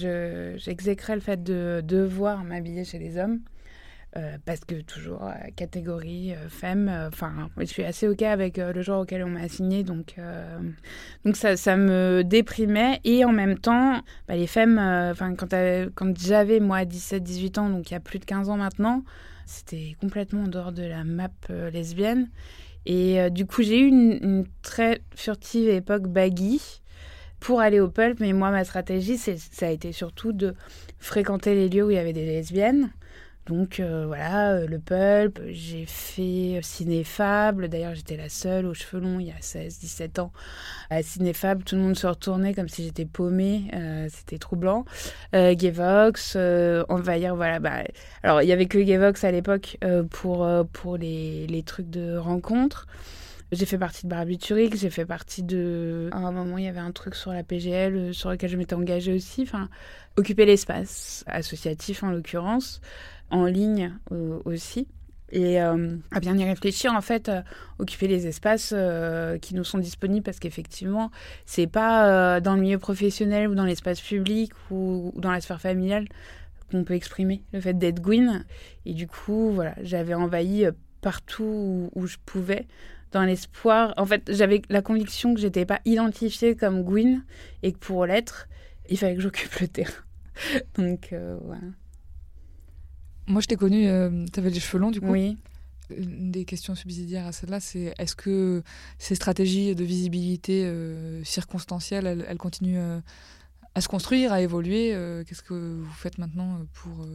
j'exécrais 0.57 1.15
le 1.15 1.21
fait 1.21 1.43
de 1.43 1.81
devoir 1.83 2.43
m'habiller 2.43 2.85
chez 2.85 2.97
les 2.97 3.17
hommes. 3.17 3.41
Euh, 4.17 4.37
parce 4.45 4.61
que 4.61 4.81
toujours 4.81 5.25
euh, 5.25 5.33
catégorie 5.55 6.33
euh, 6.33 6.49
femme, 6.49 6.89
enfin, 7.07 7.49
je 7.57 7.65
suis 7.65 7.83
assez 7.83 8.07
ok 8.07 8.23
avec 8.23 8.57
le 8.57 8.81
genre 8.81 9.01
auquel 9.01 9.23
on 9.23 9.29
m'a 9.29 9.41
assigné, 9.41 9.83
donc, 9.83 10.15
donc 11.23 11.35
ça, 11.35 11.77
me 11.77 12.23
déprimait. 12.23 12.99
Et 13.03 13.25
en 13.25 13.31
même 13.31 13.59
temps, 13.59 14.01
bah, 14.27 14.35
les 14.35 14.47
femmes, 14.47 14.79
enfin, 14.79 15.35
quand, 15.35 15.53
quand 15.93 16.17
j'avais 16.17 16.59
moi 16.59 16.83
17-18 16.83 17.59
ans, 17.59 17.69
donc 17.69 17.91
il 17.91 17.93
y 17.93 17.97
a 17.97 17.99
plus 17.99 18.17
de 18.17 18.25
15 18.25 18.49
ans 18.49 18.57
maintenant, 18.57 19.03
c'était 19.45 19.95
complètement 20.01 20.43
en 20.43 20.47
dehors 20.47 20.71
de 20.71 20.83
la 20.83 21.03
map 21.03 21.29
lesbienne. 21.71 22.29
Et 22.85 23.29
du 23.29 23.45
coup, 23.45 23.61
j'ai 23.61 23.79
eu 23.79 23.87
une, 23.87 24.17
une, 24.21 24.45
très 24.63 25.01
furtive 25.15 25.69
époque 25.69 26.07
baggy 26.07 26.81
pour 27.39 27.59
aller 27.61 27.79
au 27.79 27.89
pulp, 27.89 28.19
mais 28.19 28.33
moi, 28.33 28.49
ma 28.49 28.63
stratégie, 28.63 29.17
ça 29.17 29.67
a 29.67 29.69
été 29.69 29.91
surtout 29.91 30.31
de 30.31 30.55
fréquenter 30.97 31.53
les 31.53 31.69
lieux 31.69 31.85
où 31.85 31.91
il 31.91 31.95
y 31.95 31.99
avait 31.99 32.13
des 32.13 32.25
lesbiennes. 32.25 32.89
Donc 33.47 33.79
euh, 33.79 34.05
voilà, 34.05 34.53
euh, 34.53 34.67
le 34.67 34.77
pulp, 34.77 35.39
j'ai 35.47 35.85
fait 35.85 36.59
Cinéfable, 36.61 37.69
d'ailleurs 37.69 37.95
j'étais 37.95 38.17
la 38.17 38.27
seule 38.27 38.65
aux 38.65 38.73
cheveux 38.73 39.01
longs 39.01 39.19
il 39.19 39.27
y 39.27 39.31
a 39.31 39.39
16-17 39.39 40.19
ans. 40.19 40.31
À 40.89 41.01
Cinéfable, 41.01 41.63
tout 41.63 41.75
le 41.75 41.81
monde 41.81 41.95
se 41.95 42.07
retournait 42.07 42.53
comme 42.53 42.67
si 42.67 42.83
j'étais 42.83 43.05
paumée, 43.05 43.71
euh, 43.73 44.07
c'était 44.11 44.37
troublant. 44.37 44.83
Euh, 45.33 45.53
Gayvox, 45.53 46.35
Envahir, 46.89 47.35
voilà. 47.35 47.59
Bah, 47.59 47.83
alors 48.21 48.41
il 48.41 48.49
y 48.49 48.51
avait 48.51 48.65
que 48.65 48.79
Gayvox 48.79 49.23
à 49.23 49.31
l'époque 49.31 49.77
pour, 50.11 50.47
pour 50.73 50.97
les, 50.97 51.47
les 51.47 51.63
trucs 51.63 51.89
de 51.89 52.17
rencontres. 52.17 52.85
J'ai 53.51 53.65
fait 53.65 53.77
partie 53.77 54.05
de 54.05 54.09
Barbiturique, 54.09 54.75
j'ai 54.75 54.89
fait 54.89 55.05
partie 55.05 55.41
de. 55.41 56.09
À 56.11 56.17
un 56.17 56.31
moment, 56.31 56.57
il 56.57 56.65
y 56.65 56.67
avait 56.67 56.79
un 56.79 56.91
truc 56.91 57.15
sur 57.15 57.31
la 57.31 57.43
PGL 57.43 58.13
sur 58.13 58.29
lequel 58.29 58.49
je 58.49 58.57
m'étais 58.57 58.75
engagée 58.75 59.13
aussi. 59.13 59.43
Enfin, 59.43 59.69
occuper 60.17 60.45
l'espace 60.45 61.23
associatif 61.27 62.03
en 62.03 62.11
l'occurrence 62.11 62.81
en 63.29 63.45
ligne 63.45 63.93
euh, 64.11 64.39
aussi. 64.45 64.87
Et 65.29 65.61
euh, 65.61 65.97
à 66.11 66.21
bien 66.21 66.37
y 66.37 66.43
réfléchir, 66.45 66.93
en 66.93 67.01
fait, 67.01 67.27
euh, 67.27 67.41
occuper 67.79 68.07
les 68.07 68.27
espaces 68.27 68.73
qui 69.41 69.55
nous 69.55 69.63
sont 69.63 69.77
disponibles 69.77 70.23
parce 70.23 70.39
qu'effectivement, 70.39 71.11
c'est 71.45 71.67
pas 71.67 72.39
dans 72.41 72.55
le 72.55 72.61
milieu 72.61 72.79
professionnel 72.79 73.47
ou 73.47 73.55
dans 73.55 73.65
l'espace 73.65 74.01
public 74.01 74.51
ou, 74.71 75.13
dans 75.15 75.31
la 75.31 75.41
sphère 75.41 75.61
familiale 75.61 76.07
qu'on 76.71 76.83
peut 76.83 76.95
exprimer 76.95 77.43
le 77.53 77.61
fait 77.61 77.73
d'être 77.73 78.01
Gwyn. 78.01 78.45
Et 78.85 78.93
du 78.93 79.07
coup, 79.07 79.51
voilà, 79.51 79.73
j'avais 79.81 80.13
envahi 80.13 80.65
partout 81.01 81.89
où, 81.93 82.07
je 82.07 82.17
pouvais 82.25 82.65
dans 83.11 83.23
l'espoir. 83.23 83.93
En 83.97 84.05
fait, 84.05 84.31
j'avais 84.33 84.61
la 84.69 84.81
conviction 84.81 85.33
que 85.33 85.41
j'étais 85.41 85.65
pas 85.65 85.79
identifiée 85.85 86.55
comme 86.55 86.83
Gwyn 86.83 87.23
et 87.63 87.71
que 87.73 87.77
pour 87.77 88.05
l'être, 88.05 88.47
il 88.89 88.97
fallait 88.97 89.15
que 89.15 89.21
j'occupe 89.21 89.53
le 89.59 89.67
terrain. 89.67 89.93
Donc, 90.77 91.13
voilà. 91.43 91.61
Moi, 93.27 93.41
je 93.41 93.47
t'ai 93.47 93.57
connu, 93.57 93.87
euh, 93.87 94.25
tu 94.31 94.39
avais 94.39 94.49
les 94.49 94.59
cheveux 94.59 94.79
longs, 94.79 94.91
du 94.91 95.01
coup. 95.01 95.11
Oui. 95.11 95.37
Une 95.89 96.31
des 96.31 96.45
questions 96.45 96.75
subsidiaires 96.75 97.27
à 97.27 97.31
celle-là, 97.31 97.59
c'est 97.59 97.93
est-ce 97.97 98.15
que 98.15 98.63
ces 98.97 99.15
stratégies 99.15 99.75
de 99.75 99.83
visibilité 99.83 100.65
euh, 100.65 101.23
circonstancielle, 101.23 102.25
elles, 102.27 102.37
continuent 102.37 102.77
euh, 102.77 102.99
à 103.75 103.81
se 103.81 103.87
construire, 103.87 104.31
à 104.33 104.41
évoluer 104.41 104.91
Qu'est-ce 105.27 105.43
que 105.43 105.81
vous 105.81 105.93
faites 105.93 106.17
maintenant 106.17 106.61
pour 106.73 107.07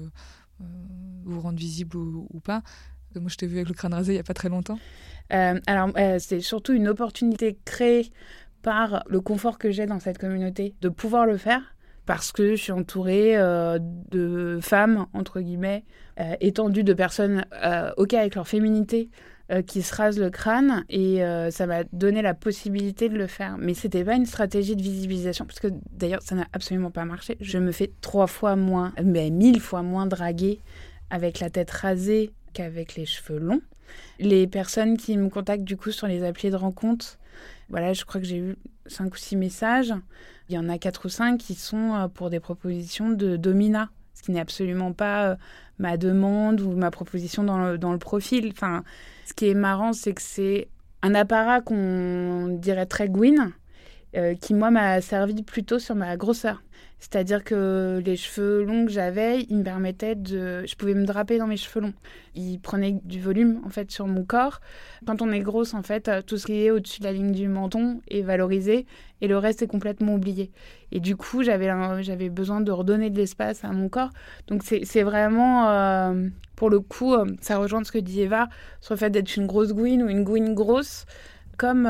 vous 1.25 1.41
rendre 1.41 1.59
visible 1.59 1.97
ou, 1.97 2.41
pas? 2.45 2.63
Moi, 3.21 3.31
je 3.31 3.37
t'ai 3.37 3.47
vu 3.47 3.57
avec 3.57 3.69
le 3.69 3.75
crâne 3.75 3.95
rasé 3.95 4.13
il 4.13 4.17
n'y 4.17 4.21
a 4.21 4.25
pas 4.25 4.35
très 4.35 4.49
longtemps. 4.49 4.79
alors, 5.31 5.91
c'est 6.19 6.41
surtout 6.41 6.73
une 6.73 6.89
opportunité 6.89 7.59
créée 7.65 8.11
par 8.63 9.03
le 9.09 9.21
confort 9.21 9.59
que 9.59 9.71
j'ai 9.71 9.87
dans 9.87 10.01
cette 10.01 10.19
communauté 10.19 10.75
de 10.81 10.89
pouvoir 10.89 11.27
le 11.27 11.37
faire 11.37 11.73
parce 12.07 12.33
que 12.33 12.57
je 12.57 12.63
suis 12.63 12.73
entourée 12.73 13.37
euh, 13.37 13.79
de 14.11 14.59
femmes, 14.61 15.07
entre 15.13 15.41
guillemets, 15.41 15.85
euh, 16.21 16.35
étendues 16.41 16.85
de 16.85 16.95
personnes 16.95 17.45
euh, 17.65 17.93
OK 17.97 18.15
avec 18.15 18.35
leur 18.35 18.49
féminité, 18.49 19.11
qui 19.67 19.83
se 19.83 19.95
rasent 19.95 20.19
le 20.19 20.31
crâne, 20.31 20.83
et 20.89 21.21
ça 21.51 21.67
m'a 21.67 21.85
donné 21.93 22.23
la 22.23 22.33
possibilité 22.33 23.11
de 23.11 23.19
le 23.19 23.27
faire. 23.27 23.59
Mais 23.59 23.75
c'était 23.75 24.03
pas 24.03 24.15
une 24.15 24.25
stratégie 24.25 24.77
de 24.77 24.81
visibilisation, 24.81 25.45
parce 25.45 25.61
que 25.61 25.67
d'ailleurs, 25.91 26.23
ça 26.23 26.35
n'a 26.35 26.47
absolument 26.55 26.91
pas 26.91 27.05
marché. 27.05 27.37
Je 27.39 27.59
me 27.59 27.71
fais 27.71 27.93
trois 28.01 28.29
fois 28.29 28.57
moins, 28.57 28.95
mais 29.05 29.29
mille 29.29 29.61
fois 29.61 29.83
moins 29.83 30.07
draguer 30.07 30.61
avec 31.11 31.39
la 31.39 31.51
tête 31.51 31.71
rasée 31.71 32.31
qu'avec 32.53 32.95
les 32.95 33.07
cheveux 33.07 33.39
longs. 33.39 33.63
Les 34.19 34.47
personnes 34.47 34.97
qui 34.97 35.17
me 35.17 35.29
contactent 35.29 35.65
du 35.65 35.77
coup 35.77 35.91
sur 35.91 36.07
les 36.07 36.25
applis 36.25 36.51
de 36.51 36.57
rencontre, 36.57 37.19
voilà, 37.69 37.93
je 37.93 38.05
crois 38.05 38.21
que 38.21 38.27
j'ai 38.27 38.39
eu 38.39 38.57
cinq 38.87 39.15
ou 39.15 39.17
six 39.17 39.37
messages. 39.37 39.95
Il 40.49 40.55
y 40.55 40.59
en 40.59 40.69
a 40.69 40.79
quatre 40.79 41.07
ou 41.07 41.09
cinq 41.09 41.39
qui 41.39 41.55
sont 41.55 41.95
euh, 41.95 42.09
pour 42.09 42.31
des 42.31 42.41
propositions 42.41 43.11
de 43.11 43.37
domina, 43.37 43.91
ce 44.15 44.23
qui 44.23 44.33
n'est 44.33 44.41
absolument 44.41 44.93
pas 44.93 45.31
euh, 45.31 45.37
ma 45.79 45.97
demande 45.97 46.61
ou 46.61 46.73
ma 46.73 46.91
proposition 46.91 47.45
dans 47.45 47.59
le, 47.59 47.79
dans 47.79 47.93
le 47.93 47.99
profil. 47.99 48.51
Enfin, 48.53 48.85
ce 49.25 49.33
qui 49.33 49.49
est 49.49 49.55
marrant, 49.55 49.93
c'est 49.93 50.13
que 50.13 50.23
c'est 50.23 50.69
un 51.03 51.15
apparat 51.15 51.61
qu'on 51.61 52.59
dirait 52.61 52.87
très 52.87 53.09
Gwyn, 53.09 53.53
euh, 54.17 54.35
qui 54.35 54.55
moi 54.55 54.71
m'a 54.71 55.01
servi 55.01 55.43
plutôt 55.43 55.79
sur 55.79 55.95
ma 55.95 56.17
grosseur. 56.17 56.63
C'est-à-dire 57.03 57.43
que 57.43 58.01
les 58.05 58.15
cheveux 58.15 58.63
longs 58.63 58.87
que 58.87 58.93
j'avais, 58.93 59.41
ils 59.49 59.57
me 59.57 59.65
permettaient 59.65 60.15
de... 60.15 60.65
Je 60.65 60.77
pouvais 60.77 60.95
me 60.95 61.05
draper 61.05 61.37
dans 61.37 61.49
mes 61.49 61.57
cheveux 61.57 61.81
longs. 61.81 61.95
Ils 62.37 62.61
prenaient 62.61 63.01
du 63.03 63.21
volume, 63.21 63.61
en 63.67 63.71
fait, 63.71 63.91
sur 63.91 64.07
mon 64.07 64.25
corps. 64.25 64.61
Quand 65.05 65.21
on 65.21 65.33
est 65.33 65.41
grosse, 65.41 65.75
en 65.75 65.83
fait, 65.83 66.09
tout 66.27 66.39
ce 66.39 66.47
qui 66.47 66.65
est 66.65 66.71
au-dessus 66.71 67.01
de 67.01 67.07
la 67.07 67.13
ligne 67.13 67.33
du 67.33 67.49
menton 67.49 68.01
est 68.07 68.23
valorisé 68.23 68.87
et 69.21 69.27
le 69.27 69.37
reste 69.37 69.63
est 69.63 69.67
complètement 69.67 70.15
oublié. 70.15 70.53
Et 70.93 71.01
du 71.01 71.17
coup, 71.17 71.43
j'avais, 71.43 72.29
besoin 72.29 72.61
de 72.61 72.71
redonner 72.71 73.11
de 73.11 73.17
l'espace 73.17 73.65
à 73.65 73.73
mon 73.73 73.89
corps. 73.89 74.11
Donc 74.47 74.63
c'est, 74.63 75.03
vraiment, 75.03 75.71
euh, 75.71 76.29
pour 76.55 76.71
le 76.71 76.79
coup, 76.79 77.15
euh, 77.15 77.27
ça 77.41 77.59
rejoint 77.59 77.83
ce 77.83 77.91
que 77.91 77.99
dit 77.99 78.21
Eva 78.21 78.49
sur 78.81 78.95
le 78.95 78.99
fait 78.99 79.11
d'être 79.11 79.35
une 79.35 79.49
grosse 79.49 79.73
gouine 79.73 80.05
ou 80.05 80.09
une 80.09 80.23
gouine 80.23 80.55
grosse. 80.55 81.05
Comme... 81.57 81.89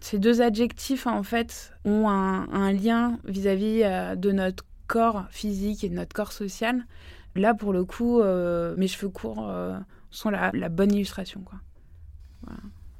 ces 0.00 0.18
deux 0.18 0.42
adjectifs, 0.42 1.06
en 1.06 1.22
fait, 1.22 1.72
ont 1.84 2.08
un, 2.08 2.72
lien 2.72 3.18
vis-à-vis 3.24 3.82
euh, 3.82 4.16
de 4.16 4.32
notre 4.32 4.64
corps 4.86 5.24
physique 5.30 5.84
et 5.84 5.88
de 5.88 5.94
notre 5.94 6.14
corps 6.14 6.32
social. 6.32 6.86
Là, 7.34 7.54
pour 7.54 7.72
le 7.72 7.84
coup, 7.84 8.20
euh, 8.20 8.74
mes 8.76 8.88
cheveux 8.88 9.10
courts 9.10 9.48
euh, 9.48 9.78
sont 10.10 10.30
la, 10.30 10.50
bonne 10.68 10.92
illustration. 10.92 11.42
Quoi. 11.42 11.58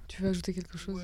Tu 0.08 0.22
veux 0.22 0.28
ajouter 0.28 0.52
quelque 0.52 0.78
chose? 0.78 1.02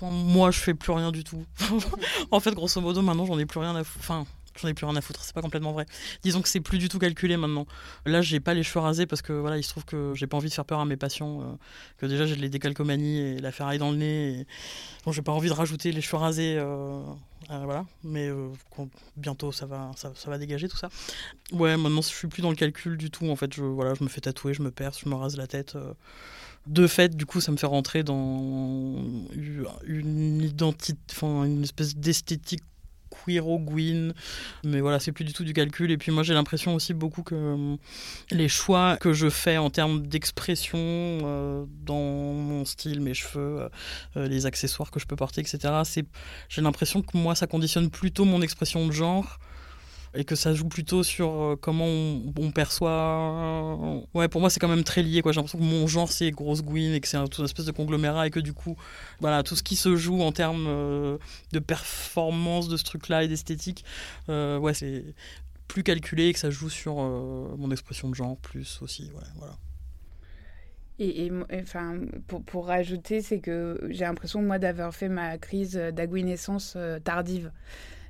Moi, 0.00 0.50
je 0.50 0.58
fais 0.58 0.74
plus 0.74 0.92
rien 0.92 1.12
du 1.12 1.24
tout. 1.24 1.44
en 2.30 2.40
fait, 2.40 2.54
grosso 2.54 2.80
modo, 2.80 3.02
maintenant, 3.02 3.26
j'en 3.26 3.38
ai 3.38 3.46
plus 3.46 3.60
rien 3.60 3.74
à 3.74 3.80
Enfin, 3.80 4.26
j'en 4.60 4.68
ai 4.68 4.74
plus 4.74 4.86
rien 4.86 4.96
à 4.96 5.00
foutre, 5.00 5.22
c'est 5.24 5.34
pas 5.34 5.42
complètement 5.42 5.72
vrai. 5.72 5.86
Disons 6.22 6.42
que 6.42 6.48
c'est 6.48 6.60
plus 6.60 6.78
du 6.78 6.88
tout 6.88 6.98
calculé 6.98 7.36
maintenant. 7.36 7.66
Là, 8.06 8.22
j'ai 8.22 8.40
pas 8.40 8.54
les 8.54 8.62
cheveux 8.62 8.80
rasés 8.80 9.06
parce 9.06 9.22
que 9.22 9.32
voilà, 9.32 9.56
il 9.56 9.62
se 9.62 9.70
trouve 9.70 9.84
que 9.84 10.12
j'ai 10.14 10.26
pas 10.26 10.36
envie 10.36 10.48
de 10.48 10.54
faire 10.54 10.64
peur 10.64 10.80
à 10.80 10.84
mes 10.84 10.96
patients, 10.96 11.42
euh, 11.42 11.44
que 11.98 12.06
déjà 12.06 12.26
j'ai 12.26 12.36
les 12.36 12.48
décalcomanies 12.48 13.18
et 13.18 13.38
la 13.38 13.52
ferraille 13.52 13.78
dans 13.78 13.90
le 13.90 13.96
nez. 13.96 14.46
Bon, 15.04 15.12
j'ai 15.12 15.22
pas 15.22 15.32
envie 15.32 15.48
de 15.48 15.54
rajouter 15.54 15.92
les 15.92 16.00
cheveux 16.00 16.18
rasés, 16.18 16.56
euh, 16.58 17.02
euh, 17.50 17.60
voilà. 17.64 17.84
Mais 18.04 18.30
bientôt 19.16 19.52
ça 19.52 19.66
va, 19.66 19.90
ça, 19.96 20.12
va 20.26 20.38
dégager 20.38 20.68
tout 20.68 20.76
ça. 20.76 20.88
Ouais, 21.52 21.76
maintenant 21.76 22.02
je 22.02 22.08
suis 22.08 22.28
plus 22.28 22.42
dans 22.42 22.50
le 22.50 22.56
calcul 22.56 22.96
du 22.96 23.10
tout. 23.10 23.28
En 23.28 23.36
fait, 23.36 23.54
je 23.54 23.62
voilà, 23.62 23.94
je 23.94 24.04
me 24.04 24.08
fais 24.08 24.20
tatouer, 24.20 24.54
je 24.54 24.62
me 24.62 24.70
perce, 24.70 25.00
je 25.00 25.08
me 25.08 25.14
rase 25.14 25.36
la 25.36 25.46
tête. 25.46 25.76
De 26.68 26.86
fait, 26.86 27.16
du 27.16 27.26
coup, 27.26 27.40
ça 27.40 27.50
me 27.50 27.56
fait 27.56 27.66
rentrer 27.66 28.04
dans 28.04 29.02
une 29.84 30.42
identité, 30.42 30.96
enfin 31.10 31.44
une 31.44 31.64
espèce 31.64 31.96
d'esthétique 31.96 32.62
queero 33.12 33.58
Gwyn. 33.58 34.14
Mais 34.64 34.80
voilà, 34.80 34.98
c'est 35.00 35.12
plus 35.12 35.24
du 35.24 35.32
tout 35.32 35.44
du 35.44 35.52
calcul. 35.52 35.90
Et 35.90 35.98
puis 35.98 36.12
moi, 36.12 36.22
j'ai 36.22 36.34
l'impression 36.34 36.74
aussi 36.74 36.94
beaucoup 36.94 37.22
que 37.22 37.34
euh, 37.34 37.76
les 38.30 38.48
choix 38.48 38.96
que 38.96 39.12
je 39.12 39.28
fais 39.28 39.58
en 39.58 39.70
termes 39.70 40.06
d'expression 40.06 40.78
euh, 40.78 41.64
dans 41.84 42.32
mon 42.32 42.64
style, 42.64 43.00
mes 43.00 43.14
cheveux, 43.14 43.68
euh, 44.16 44.28
les 44.28 44.46
accessoires 44.46 44.90
que 44.90 45.00
je 45.00 45.06
peux 45.06 45.16
porter, 45.16 45.40
etc., 45.40 45.74
j'ai 46.48 46.62
l'impression 46.62 47.02
que 47.02 47.16
moi, 47.16 47.34
ça 47.34 47.46
conditionne 47.46 47.90
plutôt 47.90 48.24
mon 48.24 48.42
expression 48.42 48.86
de 48.86 48.92
genre 48.92 49.38
et 50.14 50.24
que 50.24 50.34
ça 50.34 50.52
joue 50.52 50.68
plutôt 50.68 51.02
sur 51.02 51.30
euh, 51.30 51.56
comment 51.56 51.86
on, 51.86 52.50
perçoit. 52.50 53.78
Ouais, 54.14 54.28
pour 54.28 54.40
moi, 54.40 54.50
c'est 54.50 54.60
quand 54.60 54.68
même 54.68 54.84
très 54.84 55.02
lié. 55.02 55.22
J'ai 55.24 55.32
l'impression 55.32 55.58
que 55.58 55.64
mon 55.64 55.86
genre, 55.86 56.12
c'est 56.12 56.30
grosse 56.30 56.62
Gwyn 56.62 56.92
et 56.92 57.00
que 57.00 57.08
c'est 57.08 57.16
une 57.16 57.44
espèce 57.44 57.64
de 57.64 57.72
conglomérat 57.72 58.26
et 58.26 58.30
que 58.30 58.40
du 58.40 58.52
coup, 58.52 58.76
voilà, 59.20 59.42
tout 59.42 59.56
ce 59.56 59.62
qui 59.62 59.76
se 59.76 59.96
joue 59.96 60.20
en 60.20 60.32
termes 60.32 60.66
euh, 60.68 61.18
de 61.52 61.58
performance 61.58 62.68
de 62.68 62.76
ce 62.76 62.84
truc-là 62.84 63.24
et 63.24 63.28
d'esthétique, 63.28 63.84
euh, 64.28 64.58
ouais, 64.58 64.74
c'est 64.74 65.04
plus 65.66 65.82
calculé 65.82 66.26
et 66.26 66.32
que 66.34 66.38
ça 66.38 66.50
joue 66.50 66.68
sur 66.68 66.96
mon 66.96 67.70
expression 67.70 68.10
de 68.10 68.14
genre 68.14 68.36
plus 68.36 68.80
aussi. 68.82 69.10
Ouais, 69.14 69.24
voilà. 69.36 69.54
Et, 70.98 71.32
enfin, 71.54 71.98
pour, 72.28 72.44
pour 72.44 72.66
rajouter, 72.66 73.22
c'est 73.22 73.40
que 73.40 73.80
j'ai 73.88 74.04
l'impression, 74.04 74.42
moi, 74.42 74.58
d'avoir 74.58 74.94
fait 74.94 75.08
ma 75.08 75.38
crise 75.38 75.74
d'agouinescence 75.74 76.76
tardive. 77.02 77.50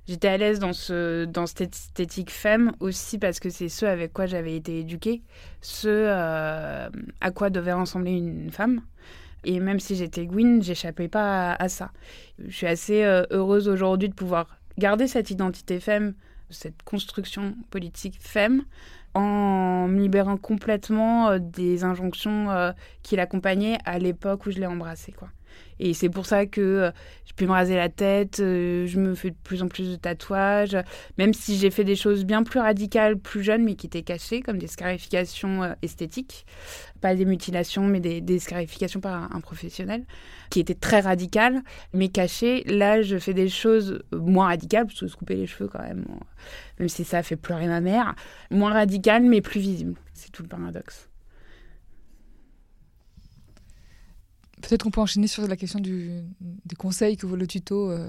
J'étais 0.09 0.29
à 0.29 0.37
l'aise 0.37 0.59
dans, 0.59 0.73
ce, 0.73 1.25
dans 1.27 1.47
cette 1.47 1.75
esthétique 1.75 2.31
femme 2.31 2.73
aussi 2.81 3.19
parce 3.19 3.39
que 3.39 3.51
c'est 3.51 3.69
ce 3.69 3.87
avec 3.87 4.13
quoi 4.13 4.27
j'avais 4.27 4.57
été 4.57 4.81
éduquée, 4.81 5.23
ce 5.61 5.89
euh, 5.89 6.89
à 7.21 7.31
quoi 7.31 7.51
devait 7.51 7.73
ressembler 7.73 8.13
une 8.13 8.51
femme. 8.51 8.83
Et 9.45 9.61
même 9.61 9.79
si 9.79 9.95
j'étais 9.95 10.27
Gwyn, 10.27 10.61
j'échappais 10.61 11.09
pas 11.09 11.53
à, 11.53 11.69
ça. 11.69 11.93
Je 12.45 12.55
suis 12.55 12.67
assez 12.67 13.05
euh, 13.05 13.25
heureuse 13.31 13.69
aujourd'hui 13.69 14.09
de 14.09 14.15
pouvoir 14.15 14.59
garder 14.77 15.07
cette 15.07 15.31
identité 15.31 15.79
femme, 15.79 16.15
cette 16.51 16.83
construction 16.83 17.55
politique 17.71 18.21
femme, 18.21 18.63
en 19.15 19.87
me 19.87 20.01
libérant 20.01 20.37
complètement 20.37 21.29
euh, 21.29 21.39
des 21.39 21.85
injonctions 21.85 22.49
qui 23.05 23.15
l'accompagnaient 23.15 23.79
à 23.85 24.01
l'époque 24.01 24.47
où 24.47 24.51
je 24.51 24.59
l'ai 24.59 24.67
embrassé. 24.67 25.13
Quoi. 25.13 25.29
Et 25.79 25.95
c'est 25.95 26.09
pour 26.09 26.27
ça 26.27 26.47
que 26.47 26.61
euh, 26.61 26.91
je 27.25 27.33
peux 27.35 27.45
me 27.45 27.51
raser 27.51 27.75
la 27.75 27.89
tête, 27.89 28.39
euh, 28.39 28.87
je 28.87 29.01
me 29.01 29.15
fais 29.17 29.31
de 29.31 29.37
plus 29.43 29.63
en 29.63 29.69
plus 29.69 29.91
de 29.91 29.97
tatouages, 29.97 30.77
même 31.19 31.35
si 31.35 31.57
j'ai 31.59 31.71
fait 31.71 31.83
des 31.83 31.97
choses 31.97 32.25
bien 32.25 32.45
plus 32.45 32.61
radicales, 32.61 33.19
plus 33.19 33.43
jeunes, 33.43 33.65
mais 33.65 33.75
qui 33.75 33.87
étaient 33.87 34.03
cachées, 34.03 34.43
comme 34.43 34.59
des 34.59 34.69
scarifications 34.69 35.65
euh, 35.65 35.73
esthétiques. 35.83 36.47
Pas 37.01 37.17
des 37.17 37.25
mutilations, 37.25 37.85
mais 37.85 37.99
des, 37.99 38.39
scarifications 38.39 39.01
par 39.01 39.15
un, 39.15 39.31
un 39.33 39.41
professionnel, 39.41 40.05
qui 40.51 40.61
étaient 40.61 40.75
très 40.75 41.01
radicales, 41.01 41.63
mais 41.93 42.09
cachées. 42.09 42.63
Là, 42.65 43.03
je 43.03 43.19
fais 43.19 43.35
des 43.35 43.49
choses 43.49 44.03
moins 44.13 44.47
radicales, 44.47 44.87
parce 44.87 45.01
que 45.01 45.09
se 45.09 45.17
couper 45.17 45.35
les 45.35 45.49
cheveux 45.49 45.69
quand 45.69 45.83
même, 45.83 46.05
même 46.79 46.89
si 46.89 47.03
ça 47.05 47.19
a 47.19 47.23
fait 47.25 47.37
pleurer 47.37 47.67
ma 47.67 47.81
mère, 47.81 48.15
moins 48.51 48.73
radicales, 48.73 49.25
mais 49.25 49.41
plus 49.41 49.61
visibles. 49.61 49.95
C'est 50.13 50.31
tout 50.31 50.43
le 50.43 50.49
paradoxe. 50.49 51.09
Peut-être 54.63 54.85
qu'on 54.85 54.91
peut 54.91 55.01
enchaîner 55.01 55.27
sur 55.27 55.47
la 55.47 55.57
question 55.57 55.81
du, 55.81 56.23
des 56.41 56.77
conseils 56.77 57.17
que 57.17 57.27
vaut 57.27 57.37
le 57.37 57.47
tuto. 57.47 57.91
euh, 57.91 58.09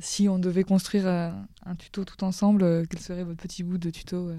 si 0.00 0.28
on 0.28 0.38
devait 0.38 0.64
construire 0.64 1.06
euh, 1.06 1.30
un 1.64 1.74
tuto 1.74 2.04
tout 2.04 2.22
ensemble, 2.24 2.62
euh, 2.62 2.84
quel 2.88 3.00
serait 3.00 3.24
votre 3.24 3.40
petit 3.40 3.64
bout 3.64 3.76
de 3.76 3.90
tuto 3.90 4.30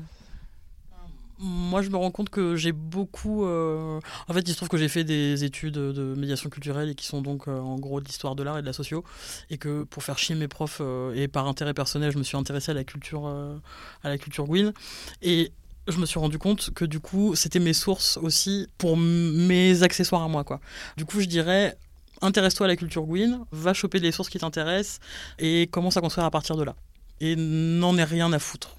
Moi, 1.40 1.82
je 1.82 1.90
me 1.90 1.98
rends 1.98 2.12
compte 2.12 2.30
que 2.30 2.56
j'ai 2.56 2.72
beaucoup. 2.72 3.46
En 3.46 4.34
fait, 4.34 4.40
il 4.40 4.52
se 4.52 4.56
trouve 4.56 4.70
que 4.70 4.78
j'ai 4.78 4.88
fait 4.88 5.04
des 5.04 5.44
études 5.44 5.74
de 5.74 6.16
médiation 6.16 6.50
culturelle 6.50 6.90
et 6.90 6.96
qui 6.96 7.06
sont 7.06 7.22
donc 7.22 7.48
en 7.48 7.78
gros 7.78 8.00
de 8.00 8.06
l'histoire 8.06 8.36
de 8.36 8.44
l'art 8.44 8.58
et 8.58 8.62
de 8.62 8.68
la 8.68 8.74
socio. 8.74 9.04
Et 9.50 9.58
que 9.58 9.84
pour 9.84 10.04
faire 10.04 10.18
chier 10.18 10.36
mes 10.36 10.48
profs 10.48 10.82
et 11.14 11.28
par 11.28 11.48
intérêt 11.48 11.74
personnel, 11.74 12.12
je 12.12 12.18
me 12.18 12.24
suis 12.24 12.38
intéressé 12.38 12.72
à 12.72 12.74
la 12.74 12.86
culture, 12.86 13.28
à 13.28 14.10
la 14.10 14.18
culture 14.18 14.46
Gwyn. 14.46 14.74
Et 15.22 15.52
je 15.88 15.98
me 15.98 16.06
suis 16.06 16.20
rendu 16.20 16.38
compte 16.38 16.72
que 16.74 16.86
du 16.86 17.00
coup, 17.00 17.36
c'était 17.36 17.60
mes 17.60 17.74
sources 17.74 18.18
aussi 18.18 18.68
pour 18.78 18.98
mes 18.98 19.84
accessoires 19.84 20.24
à 20.24 20.28
moi. 20.28 20.44
Quoi. 20.44 20.60
Du 20.98 21.06
coup, 21.06 21.20
je 21.22 21.28
dirais. 21.28 21.78
Intéresse-toi 22.20 22.66
à 22.66 22.68
la 22.68 22.76
culture 22.76 23.04
Gwyn, 23.04 23.46
va 23.52 23.76
choper 23.76 24.00
les 24.00 24.12
sources 24.12 24.30
qui 24.30 24.40
t'intéressent 24.40 25.00
et 25.38 25.68
commence 25.68 25.98
à 25.98 26.02
construire 26.02 26.26
à 26.26 26.32
partir 26.32 26.58
de 26.58 26.64
là. 26.64 26.76
Et 27.22 27.36
n'en 27.36 27.96
ai 27.96 28.04
rien 28.04 28.34
à 28.34 28.40
foutre. 28.40 28.76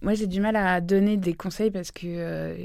Moi, 0.00 0.14
j'ai 0.14 0.26
du 0.26 0.40
mal 0.40 0.56
à 0.56 0.80
donner 0.80 1.16
des 1.16 1.34
conseils 1.34 1.70
parce 1.70 1.90
que 1.90 2.06
euh, 2.06 2.56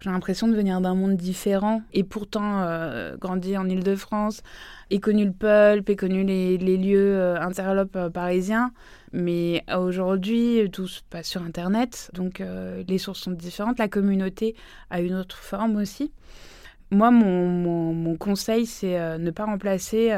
j'ai 0.00 0.10
l'impression 0.10 0.46
de 0.48 0.54
venir 0.54 0.80
d'un 0.80 0.94
monde 0.94 1.16
différent 1.16 1.82
et 1.92 2.04
pourtant 2.04 2.62
euh, 2.62 3.16
grandi 3.16 3.56
en 3.56 3.68
Ile-de-France 3.68 4.42
et 4.90 5.00
connu 5.00 5.24
le 5.24 5.32
pulp 5.32 5.88
et 5.88 5.96
connu 5.96 6.24
les, 6.24 6.58
lieux 6.58 7.16
euh, 7.16 7.40
interlopes 7.40 7.96
euh, 7.96 8.10
parisiens. 8.10 8.72
Mais 9.12 9.64
aujourd'hui, 9.74 10.68
tout 10.70 10.86
se 10.86 11.00
passe 11.08 11.28
sur 11.28 11.42
Internet, 11.42 12.10
donc 12.12 12.40
euh, 12.40 12.82
les 12.86 12.98
sources 12.98 13.20
sont 13.20 13.30
différentes. 13.30 13.78
La 13.78 13.88
communauté 13.88 14.54
a 14.90 15.00
une 15.00 15.14
autre 15.14 15.38
forme 15.38 15.76
aussi. 15.76 16.12
Moi, 16.90 17.10
mon, 17.10 18.16
conseil, 18.16 18.66
c'est 18.66 19.18
ne 19.18 19.30
pas 19.30 19.46
remplacer 19.46 20.14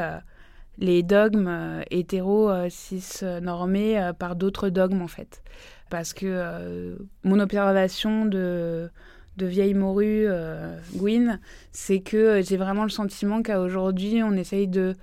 les 0.77 1.01
dogmes 1.01 1.81
hétéro 1.89 2.51
cis 2.69 3.25
normés 3.41 4.11
par 4.19 4.35
d'autres 4.35 4.69
dogmes 4.69 5.01
en 5.01 5.07
fait 5.07 5.41
parce 5.89 6.13
que 6.13 6.95
mon 7.23 7.39
observation 7.39 8.25
de, 8.25 8.91
de 9.37 9.45
vieille 9.45 9.73
morue 9.73 10.25
euh, 10.27 10.77
Gwyn, 10.95 11.39
c'est 11.71 12.01
que 12.01 12.41
j'ai 12.41 12.57
vraiment 12.57 12.83
le 12.83 12.89
sentiment 12.89 13.41
qu'à 13.41 13.61
aujourd'hui, 13.61 14.21
on 14.23 14.33
essaye 14.33 14.67
de 14.67 14.95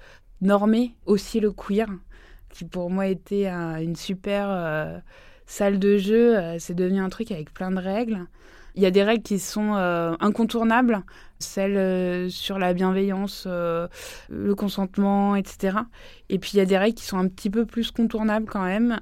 normer 0.43 0.95
aussi 1.07 1.41
le 1.41 1.53
queer, 1.53 1.89
qui 2.51 2.65
pour 2.65 2.91
moi 2.91 3.07
était 3.07 3.47
un- 3.47 3.79
une 3.81 3.97
super 3.97 4.49
euh, 4.51 4.99
salle 5.47 5.79
de 5.79 5.97
jeu. 5.97 6.37
Euh, 6.39 6.57
c'est 6.59 6.75
devenu 6.75 7.01
un 7.01 7.09
truc 7.09 7.31
avec 7.33 7.53
plein 7.55 7.71
de 7.71 7.79
règles. 7.79 8.27
Il 8.75 8.83
y 8.83 8.87
a 8.87 8.91
des 8.91 9.03
règles 9.03 9.23
qui 9.23 9.39
sont 9.39 9.75
euh, 9.77 10.15
incontournables, 10.21 11.03
celles 11.39 12.31
sur 12.31 12.59
la 12.59 12.75
bienveillance, 12.75 13.47
le 13.47 14.55
consentement, 14.55 15.35
etc. 15.35 15.79
Et 16.29 16.39
puis 16.39 16.51
il 16.55 16.57
y 16.59 16.61
a 16.61 16.67
des 16.67 16.77
règles 16.77 16.95
qui 16.95 17.05
sont 17.07 17.17
un 17.17 17.29
petit 17.29 17.49
peu 17.49 17.65
plus 17.65 17.91
contournables 17.91 18.45
quand 18.47 18.65
même, 18.65 18.99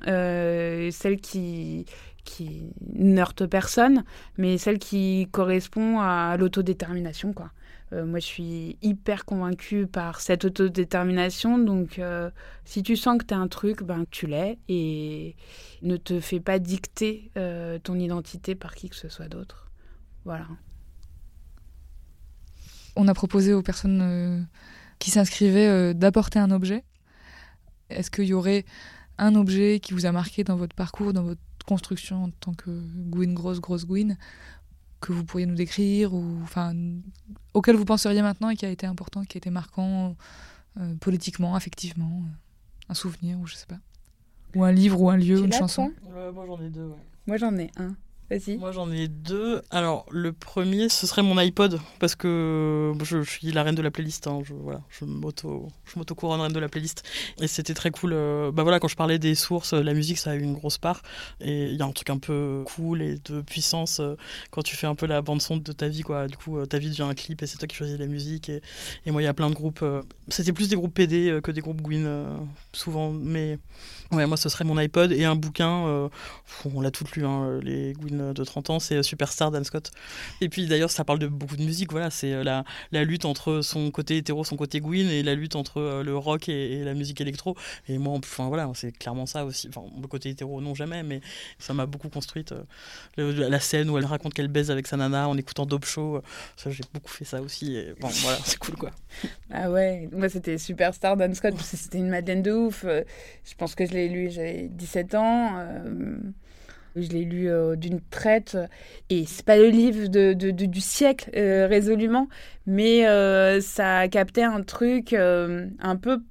celles 0.93 1.21
qui 1.21 1.87
qui 2.25 2.73
n'heurtent 2.95 3.47
personne, 3.47 4.05
mais 4.37 4.59
celles 4.59 4.79
qui 4.79 5.29
correspondent 5.31 6.01
à 6.01 6.37
l'autodétermination, 6.37 7.33
quoi. 7.33 7.51
Euh, 7.93 8.05
moi, 8.07 8.19
je 8.19 8.25
suis 8.25 8.79
hyper 8.83 9.25
convaincue 9.25 9.87
par 9.87 10.21
cette 10.21 10.45
autodétermination, 10.45 11.59
donc 11.59 11.99
euh, 11.99 12.31
si 12.65 12.83
tu 12.83 12.97
sens 12.97 13.19
que 13.19 13.25
tu 13.25 13.35
as 13.35 13.39
un 13.39 13.47
truc, 13.47 13.83
ben 13.83 14.05
tu 14.11 14.27
l'es 14.27 14.59
et 14.69 15.37
ne 15.83 15.97
te 15.97 16.19
fais 16.19 16.41
pas 16.41 16.59
dicter 16.59 17.31
euh, 17.37 17.79
ton 17.79 17.99
identité 17.99 18.55
par 18.55 18.75
qui 18.75 18.89
que 18.89 18.97
ce 18.97 19.09
soit 19.09 19.29
d'autre. 19.29 19.71
Voilà. 20.25 20.47
On 22.97 23.07
a 23.07 23.15
proposé 23.15 23.53
aux 23.53 23.63
personnes 23.63 24.47
qui 24.99 25.11
s'inscrivaient 25.11 25.95
d'apporter 25.95 26.39
un 26.39 26.51
objet. 26.51 26.85
Est-ce 27.91 28.11
qu'il 28.11 28.25
y 28.25 28.35
aurait 28.35 28.65
un 29.19 29.35
objet 29.35 29.81
qui 29.81 29.95
vous 29.95 30.07
a 30.07 30.13
marqué 30.13 30.45
dans 30.45 30.57
votre 30.57 30.75
parcours, 30.75 31.13
dans 31.13 31.25
votre 31.25 31.41
construction 31.67 32.25
en 32.25 32.31
tant 32.31 32.55
que 32.55 32.71
Gwyn, 32.71 33.35
grosse, 33.35 33.61
grosse 33.61 33.87
Gwyn, 33.87 34.17
que 35.01 35.13
vous 35.13 35.25
pourriez 35.25 35.47
nous 35.47 35.55
décrire, 35.55 36.15
ou 36.15 36.41
enfin, 36.43 36.75
auquel 37.53 37.77
vous 37.77 37.85
penseriez 37.85 38.23
maintenant 38.23 38.51
et 38.51 38.57
qui 38.57 38.65
a 38.65 38.71
été 38.71 38.87
important, 38.87 39.23
qui 39.25 39.37
a 39.37 39.39
été 39.39 39.51
marquant 39.51 40.17
euh, 40.81 40.95
politiquement, 40.97 41.55
affectivement, 41.55 42.23
euh, 42.25 42.91
un 42.91 42.95
souvenir, 42.95 43.39
ou 43.39 43.47
je 43.47 43.55
sais 43.55 43.67
pas. 43.67 43.79
Ou 44.55 44.65
un 44.65 44.73
livre, 44.73 45.01
ou 45.01 45.11
un 45.11 45.17
lieu, 45.17 45.39
Tu 45.39 45.45
une 45.45 45.53
chanson. 45.53 45.93
moi, 46.33 46.47
j'en 46.47 46.61
ai 46.61 46.71
deux. 46.71 46.87
Ouais. 46.87 46.97
Moi, 47.27 47.37
j'en 47.37 47.57
ai 47.57 47.71
un. 47.77 47.95
Moi 48.57 48.73
j'en 48.73 48.91
ai 48.91 49.07
deux. 49.09 49.61
Alors 49.71 50.07
le 50.11 50.33
premier 50.33 50.89
ce 50.89 51.07
serait 51.07 51.23
mon 51.23 51.37
iPod 51.37 51.79
parce 52.01 52.15
que 52.15 52.93
je, 53.03 53.23
suis 53.23 53.53
la 53.53 53.63
reine 53.63 53.75
de 53.75 53.83
la 53.83 53.91
playlist. 53.91 54.27
hein. 54.27 54.41
Je, 54.45 55.05
m'auto 55.05 55.69
je 55.85 55.99
m'auto 55.99 56.15
couronne 56.15 56.41
reine 56.41 56.53
de 56.53 56.59
la 56.59 56.69
playlist 56.69 57.03
et 57.41 57.47
c'était 57.47 57.75
très 57.75 57.91
cool. 57.91 58.13
euh, 58.15 58.51
bah 58.51 58.63
voilà 58.63 58.81
quand 58.81 58.89
je 58.89 58.97
parlais 58.97 59.19
des 59.19 59.35
sources, 59.35 59.75
la 59.75 59.93
musique 59.93 60.19
ça 60.19 60.31
a 60.31 60.35
eu 60.37 60.41
une 60.41 60.55
grosse 60.55 60.79
part 60.79 61.03
et 61.41 61.67
il 61.67 61.77
y 61.77 61.83
a 61.83 61.85
un 61.85 61.93
truc 61.93 62.09
un 62.11 62.19
peu 62.19 62.65
cool 62.75 63.03
et 63.03 63.17
de 63.27 63.43
puissance 63.43 64.01
euh, 64.01 64.17
quand 64.51 64.63
tu 64.63 64.75
fais 64.75 64.87
un 64.87 64.95
peu 64.95 65.07
la 65.07 65.21
bande 65.21 65.43
son 65.43 65.59
de 65.59 65.73
ta 65.73 65.89
vie 65.89 66.03
quoi. 66.03 66.27
Du 66.27 66.37
coup 66.37 66.59
euh, 66.59 66.67
ta 66.67 66.79
vie 66.79 66.89
devient 66.89 67.03
un 67.03 67.15
clip 67.15 67.43
et 67.43 67.47
c'est 67.47 67.59
toi 67.59 67.69
qui 67.69 67.77
choisis 67.77 67.99
la 67.99 68.07
musique 68.07 68.49
et, 68.49 68.63
moi 69.07 69.21
il 69.21 69.27
y 69.27 69.29
a 69.29 69.35
plein 69.35 69.51
de 69.51 69.55
groupes. 69.55 69.83
euh, 69.83 70.03
c'était 70.29 70.53
plus 70.53 70.69
des 70.69 70.77
groupes 70.77 70.95
PD 70.95 71.29
euh, 71.31 71.41
que 71.41 71.51
des 71.51 71.61
groupes 71.61 71.83
Gwyn 71.83 72.07
euh, 72.07 72.37
souvent 72.73 73.11
mais 73.13 73.59
ouais 74.13 74.27
moi 74.27 74.37
ce 74.37 74.49
serait 74.49 74.65
mon 74.65 74.79
iPod 74.79 75.13
et 75.13 75.25
un 75.25 75.37
bouquin. 75.37 75.87
euh, 75.87 76.09
on 76.75 76.81
l'a 76.81 76.91
toutes 76.91 77.13
lu 77.17 77.27
hein, 77.27 77.61
les 77.63 77.93
Gwyn 77.93 78.14
de 78.19 78.45
30 78.45 78.71
ans, 78.71 78.79
c'est 78.79 78.97
euh, 78.97 79.03
Superstar 79.03 79.51
d'Anne 79.51 79.65
Scott. 79.65 79.91
Et 80.41 80.49
puis 80.49 80.67
d'ailleurs, 80.67 80.91
ça 80.91 81.05
parle 81.05 81.19
de 81.19 81.27
beaucoup 81.27 81.57
de 81.57 81.63
musique, 81.63 81.93
voilà, 81.93 82.11
c'est 82.11 82.33
euh, 82.33 82.45
la, 82.45 82.65
la 82.93 83.05
lutte 83.05 83.25
entre 83.25 83.61
son 83.63 83.91
côté 83.91 84.17
hétéro, 84.17 84.45
son 84.45 84.57
côté 84.57 84.81
Gwyn, 84.81 85.09
et 85.09 85.23
la 85.23 85.35
lutte 85.35 85.57
entre 85.57 85.81
euh, 85.81 86.03
le 86.03 86.17
rock 86.17 86.49
et, 86.49 86.85
la 86.85 86.95
musique 86.95 87.21
électro. 87.21 87.57
Et 87.89 87.99
moi, 87.99 88.15
enfin 88.15 88.49
voilà, 88.49 88.71
c'est 88.75 88.97
clairement 88.97 89.27
ça 89.27 89.45
aussi. 89.45 89.69
Enfin, 89.69 89.83
le 90.01 90.07
côté 90.07 90.29
hétéro, 90.31 90.61
non 90.61 90.75
jamais, 90.75 91.03
mais 91.03 91.21
ça 91.59 91.75
m'a 91.75 91.87
beaucoup 91.87 92.09
construite. 92.09 92.55
la 93.17 93.61
scène 93.61 93.91
où 93.91 93.99
elle 93.99 94.05
raconte 94.05 94.35
qu'elle 94.35 94.49
baise 94.49 94.71
avec 94.71 94.87
sa 94.87 94.97
nana 94.97 95.29
en 95.29 95.37
écoutant 95.37 95.67
Dope 95.67 95.85
Show, 95.85 96.21
ça, 96.57 96.71
j'ai 96.71 96.85
beaucoup 96.93 97.11
fait 97.11 97.25
ça 97.25 97.41
aussi. 97.41 97.77
Et 97.77 97.95
bon, 98.01 98.09
voilà, 98.09 98.39
c'est 98.45 98.59
cool 98.59 98.77
quoi. 98.77 98.91
Ah 99.51 99.71
ouais, 99.71 100.09
moi 100.13 100.29
c'était 100.29 100.59
Superstar 100.59 101.17
Dan 101.17 101.35
Scott, 101.35 101.55
c'était 101.61 101.99
une 101.99 102.09
Madeleine 102.09 102.43
de 102.43 102.53
ouf. 102.53 102.85
Je 102.85 103.55
pense 103.57 103.75
que 103.75 103.87
je 103.87 103.93
l'ai 103.93 104.09
lu, 104.09 104.31
j'avais 104.31 104.69
17 104.69 105.15
ans. 105.15 105.65
Je 106.97 107.09
l'ai 107.09 107.25
lu 107.25 107.49
euh, 107.51 107.77
d'une 107.77 108.01
traite. 108.01 108.57
Et 109.11 109.25
c'est 109.27 109.45
pas 109.45 109.57
le 109.57 109.69
livre 109.69 110.09
de, 110.09 110.33
du 110.33 110.81
siècle, 110.81 111.31
euh, 111.37 111.67
résolument, 111.67 112.29
mais 112.67 113.07
euh, 113.07 113.61
ça 113.61 113.99
a 113.99 114.09
capté 114.09 114.45
un 114.45 114.63
truc 114.63 115.13
un 115.13 115.97
peu 115.97 116.23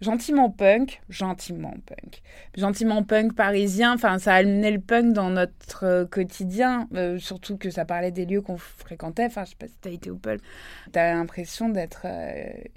gentiment 0.00 0.48
punk, 0.48 1.00
gentiment 1.08 1.74
punk, 1.84 2.22
gentiment 2.56 3.02
punk 3.02 3.34
parisien. 3.34 3.94
Enfin, 3.94 4.18
ça 4.20 4.34
a 4.34 4.36
amené 4.36 4.70
le 4.70 4.80
punk 4.80 5.12
dans 5.12 5.30
notre 5.30 6.04
quotidien, 6.04 6.88
surtout 7.18 7.56
que 7.56 7.70
ça 7.70 7.84
parlait 7.84 8.12
des 8.12 8.24
lieux 8.24 8.40
qu'on 8.40 8.58
fréquentait. 8.58 9.26
Enfin, 9.26 9.44
je 9.44 9.50
sais 9.50 9.56
pas 9.58 9.66
si 9.66 9.74
t'as 9.80 9.90
été 9.90 10.10
au 10.10 10.16
pulp. 10.16 10.40
T'as 10.92 11.14
l'impression 11.14 11.68
d'être 11.68 12.06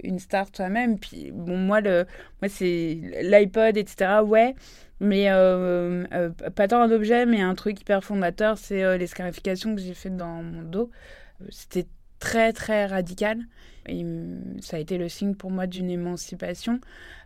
une 0.02 0.18
star 0.18 0.50
toi-même. 0.50 0.98
Puis 0.98 1.30
bon, 1.32 1.56
moi 1.56 1.80
le, 1.80 2.06
moi 2.40 2.48
c'est 2.48 2.98
l'iPod, 3.22 3.76
etc. 3.76 4.24
Ouais. 4.24 4.56
Mais 5.02 5.30
euh, 5.30 6.04
euh, 6.12 6.30
pas 6.30 6.68
tant 6.68 6.80
un 6.80 6.92
objet, 6.92 7.26
mais 7.26 7.40
un 7.40 7.56
truc 7.56 7.80
hyper 7.80 8.04
fondateur, 8.04 8.56
c'est 8.56 8.84
euh, 8.84 8.96
les 8.96 9.08
scarifications 9.08 9.74
que 9.74 9.80
j'ai 9.80 9.94
faites 9.94 10.16
dans 10.16 10.44
mon 10.44 10.62
dos. 10.62 10.90
C'était 11.50 11.88
très 12.20 12.52
très 12.52 12.86
radical. 12.86 13.40
Et 13.86 14.02
hum, 14.02 14.40
ça 14.60 14.76
a 14.76 14.80
été 14.80 14.98
le 14.98 15.08
signe 15.08 15.34
pour 15.34 15.50
moi 15.50 15.66
d'une 15.66 15.90
émancipation. 15.90 16.80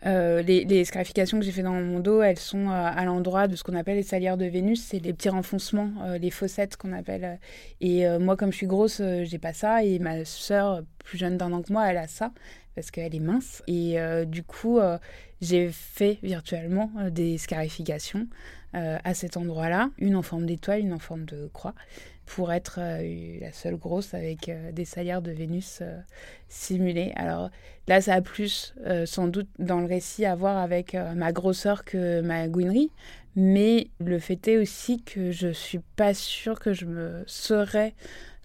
Euh, 0.06 0.42
les, 0.42 0.84
scarifications 0.84 1.38
que 1.38 1.44
j'ai 1.44 1.52
fait 1.52 1.62
dans 1.62 1.72
mon 1.72 2.00
dos, 2.00 2.22
elles 2.22 2.38
sont 2.38 2.68
euh, 2.68 2.72
à 2.72 3.04
l'endroit 3.04 3.48
de 3.48 3.56
ce 3.56 3.64
qu'on 3.64 3.74
appelle 3.74 3.96
les 3.96 4.02
salières 4.02 4.36
de 4.36 4.44
Vénus, 4.44 4.82
c'est 4.82 4.98
les 4.98 5.12
petits 5.12 5.28
renfoncements, 5.28 5.90
euh, 6.04 6.18
les 6.18 6.30
fossettes 6.30 6.76
qu'on 6.76 6.92
appelle. 6.92 7.38
Et 7.80 8.06
moi, 8.18 8.36
comme 8.36 8.52
je 8.52 8.56
suis 8.56 8.66
grosse, 8.66 9.00
j'ai 9.24 9.38
pas 9.38 9.52
ça. 9.52 9.84
Et 9.84 9.98
ma 9.98 10.24
sœur, 10.24 10.82
plus 11.04 11.18
jeune 11.18 11.36
d'un 11.36 11.52
an 11.52 11.62
que 11.62 11.72
moi, 11.72 11.90
elle 11.90 11.98
a 11.98 12.06
ça. 12.06 12.32
parce 12.74 12.90
qu'elle 12.90 13.14
est 13.14 13.20
mince. 13.20 13.62
Et 13.66 13.96
du 14.26 14.42
coup, 14.42 14.78
j'ai 15.40 15.70
fait 15.70 16.18
virtuellement 16.22 16.90
des 17.10 17.38
scarifications 17.38 18.26
à 18.72 19.14
cet 19.14 19.36
endroit-là, 19.36 19.90
une 19.98 20.16
en 20.16 20.22
forme 20.22 20.46
d'étoile, 20.46 20.80
une 20.80 20.92
en 20.92 20.98
forme 20.98 21.24
de 21.24 21.48
croix 21.52 21.74
pour 22.26 22.52
être 22.52 22.78
euh, 22.80 23.38
la 23.40 23.52
seule 23.52 23.76
grosse 23.76 24.12
avec 24.12 24.48
euh, 24.48 24.72
des 24.72 24.84
salières 24.84 25.22
de 25.22 25.30
Vénus 25.30 25.78
euh, 25.80 25.98
simulées. 26.48 27.12
Alors 27.16 27.50
là, 27.86 28.00
ça 28.00 28.14
a 28.14 28.20
plus 28.20 28.74
sans 29.06 29.28
doute 29.28 29.48
dans 29.58 29.80
le 29.80 29.86
récit 29.86 30.26
à 30.26 30.34
voir 30.34 30.58
avec 30.58 30.94
ma 30.94 31.32
grosseur 31.32 31.84
que 31.84 32.20
ma 32.20 32.48
gouinerie, 32.48 32.90
mais 33.36 33.88
le 34.00 34.18
fait 34.18 34.48
est 34.48 34.58
aussi 34.58 35.02
que 35.02 35.30
je 35.30 35.48
suis 35.48 35.80
pas 35.96 36.14
sûre 36.14 36.58
que 36.58 36.72
je 36.72 36.84
me 36.84 37.22
serais 37.26 37.94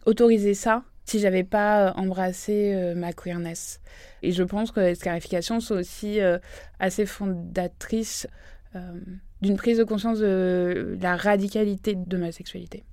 autorisé 0.06 0.54
ça 0.54 0.84
si 1.06 1.20
j'avais 1.20 1.44
pas 1.44 1.94
embrassé 1.96 2.94
ma 2.96 3.14
queerness. 3.14 3.82
Et 4.22 4.32
je 4.32 4.44
pense 4.44 4.72
que 4.72 4.80
les 4.80 4.96
scarifications 4.96 5.60
sont 5.60 5.76
aussi 5.76 6.20
assez 6.80 7.06
fondatrices 7.06 8.28
d'une 9.42 9.58
prise 9.58 9.78
de 9.78 9.84
conscience 9.84 10.20
de 10.20 10.98
la 11.02 11.16
radicalité 11.18 11.96
de 11.96 12.18
ma 12.18 12.32
sexualité. 12.32 12.84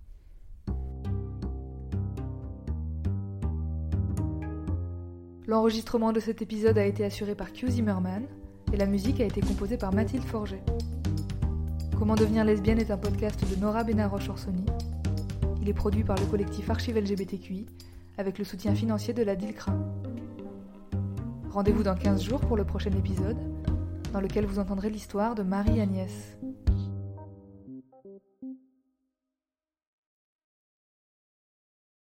L'enregistrement 5.49 6.13
de 6.13 6.21
cet 6.21 6.43
épisode 6.43 6.77
a 6.77 6.85
été 6.85 7.07
assuré 7.07 7.35
par 7.35 7.55
Q 7.55 7.71
Zimmerman 7.71 8.27
et 8.71 8.77
la 8.77 8.85
musique 8.85 9.19
a 9.23 9.25
été 9.25 9.41
composée 9.41 9.79
par 9.79 9.95
Mathilde 9.95 10.25
Forget. 10.25 10.63
Comment 11.99 12.17
devenir 12.17 12.45
lesbienne 12.45 12.79
est 12.79 12.91
un 12.91 12.99
podcast 12.99 13.43
de 13.51 13.59
Nora 13.59 13.83
Benaroche-Orsoni. 13.83 14.67
Il 15.63 15.71
est 15.71 15.73
produit 15.73 16.05
par 16.05 16.19
le 16.19 16.27
collectif 16.27 16.69
Archive 16.69 16.99
LGBTQI 16.99 17.65
avec 18.19 18.39
le 18.39 18.45
soutien 18.45 18.75
financier 18.75 19.15
de 19.15 19.23
la 19.23 19.37
DILCRA. 19.37 19.73
Rendez-vous 21.51 21.83
dans 21.83 21.95
15 21.95 22.23
jours 22.23 22.41
pour 22.41 22.59
le 22.59 22.67
prochain 22.67 22.93
épisode, 22.93 23.39
dans 24.13 24.21
lequel 24.21 24.45
vous 24.45 24.59
entendrez 24.59 24.91
l'histoire 24.91 25.35
de 25.35 25.45
Marie-Agnès. 25.45 26.37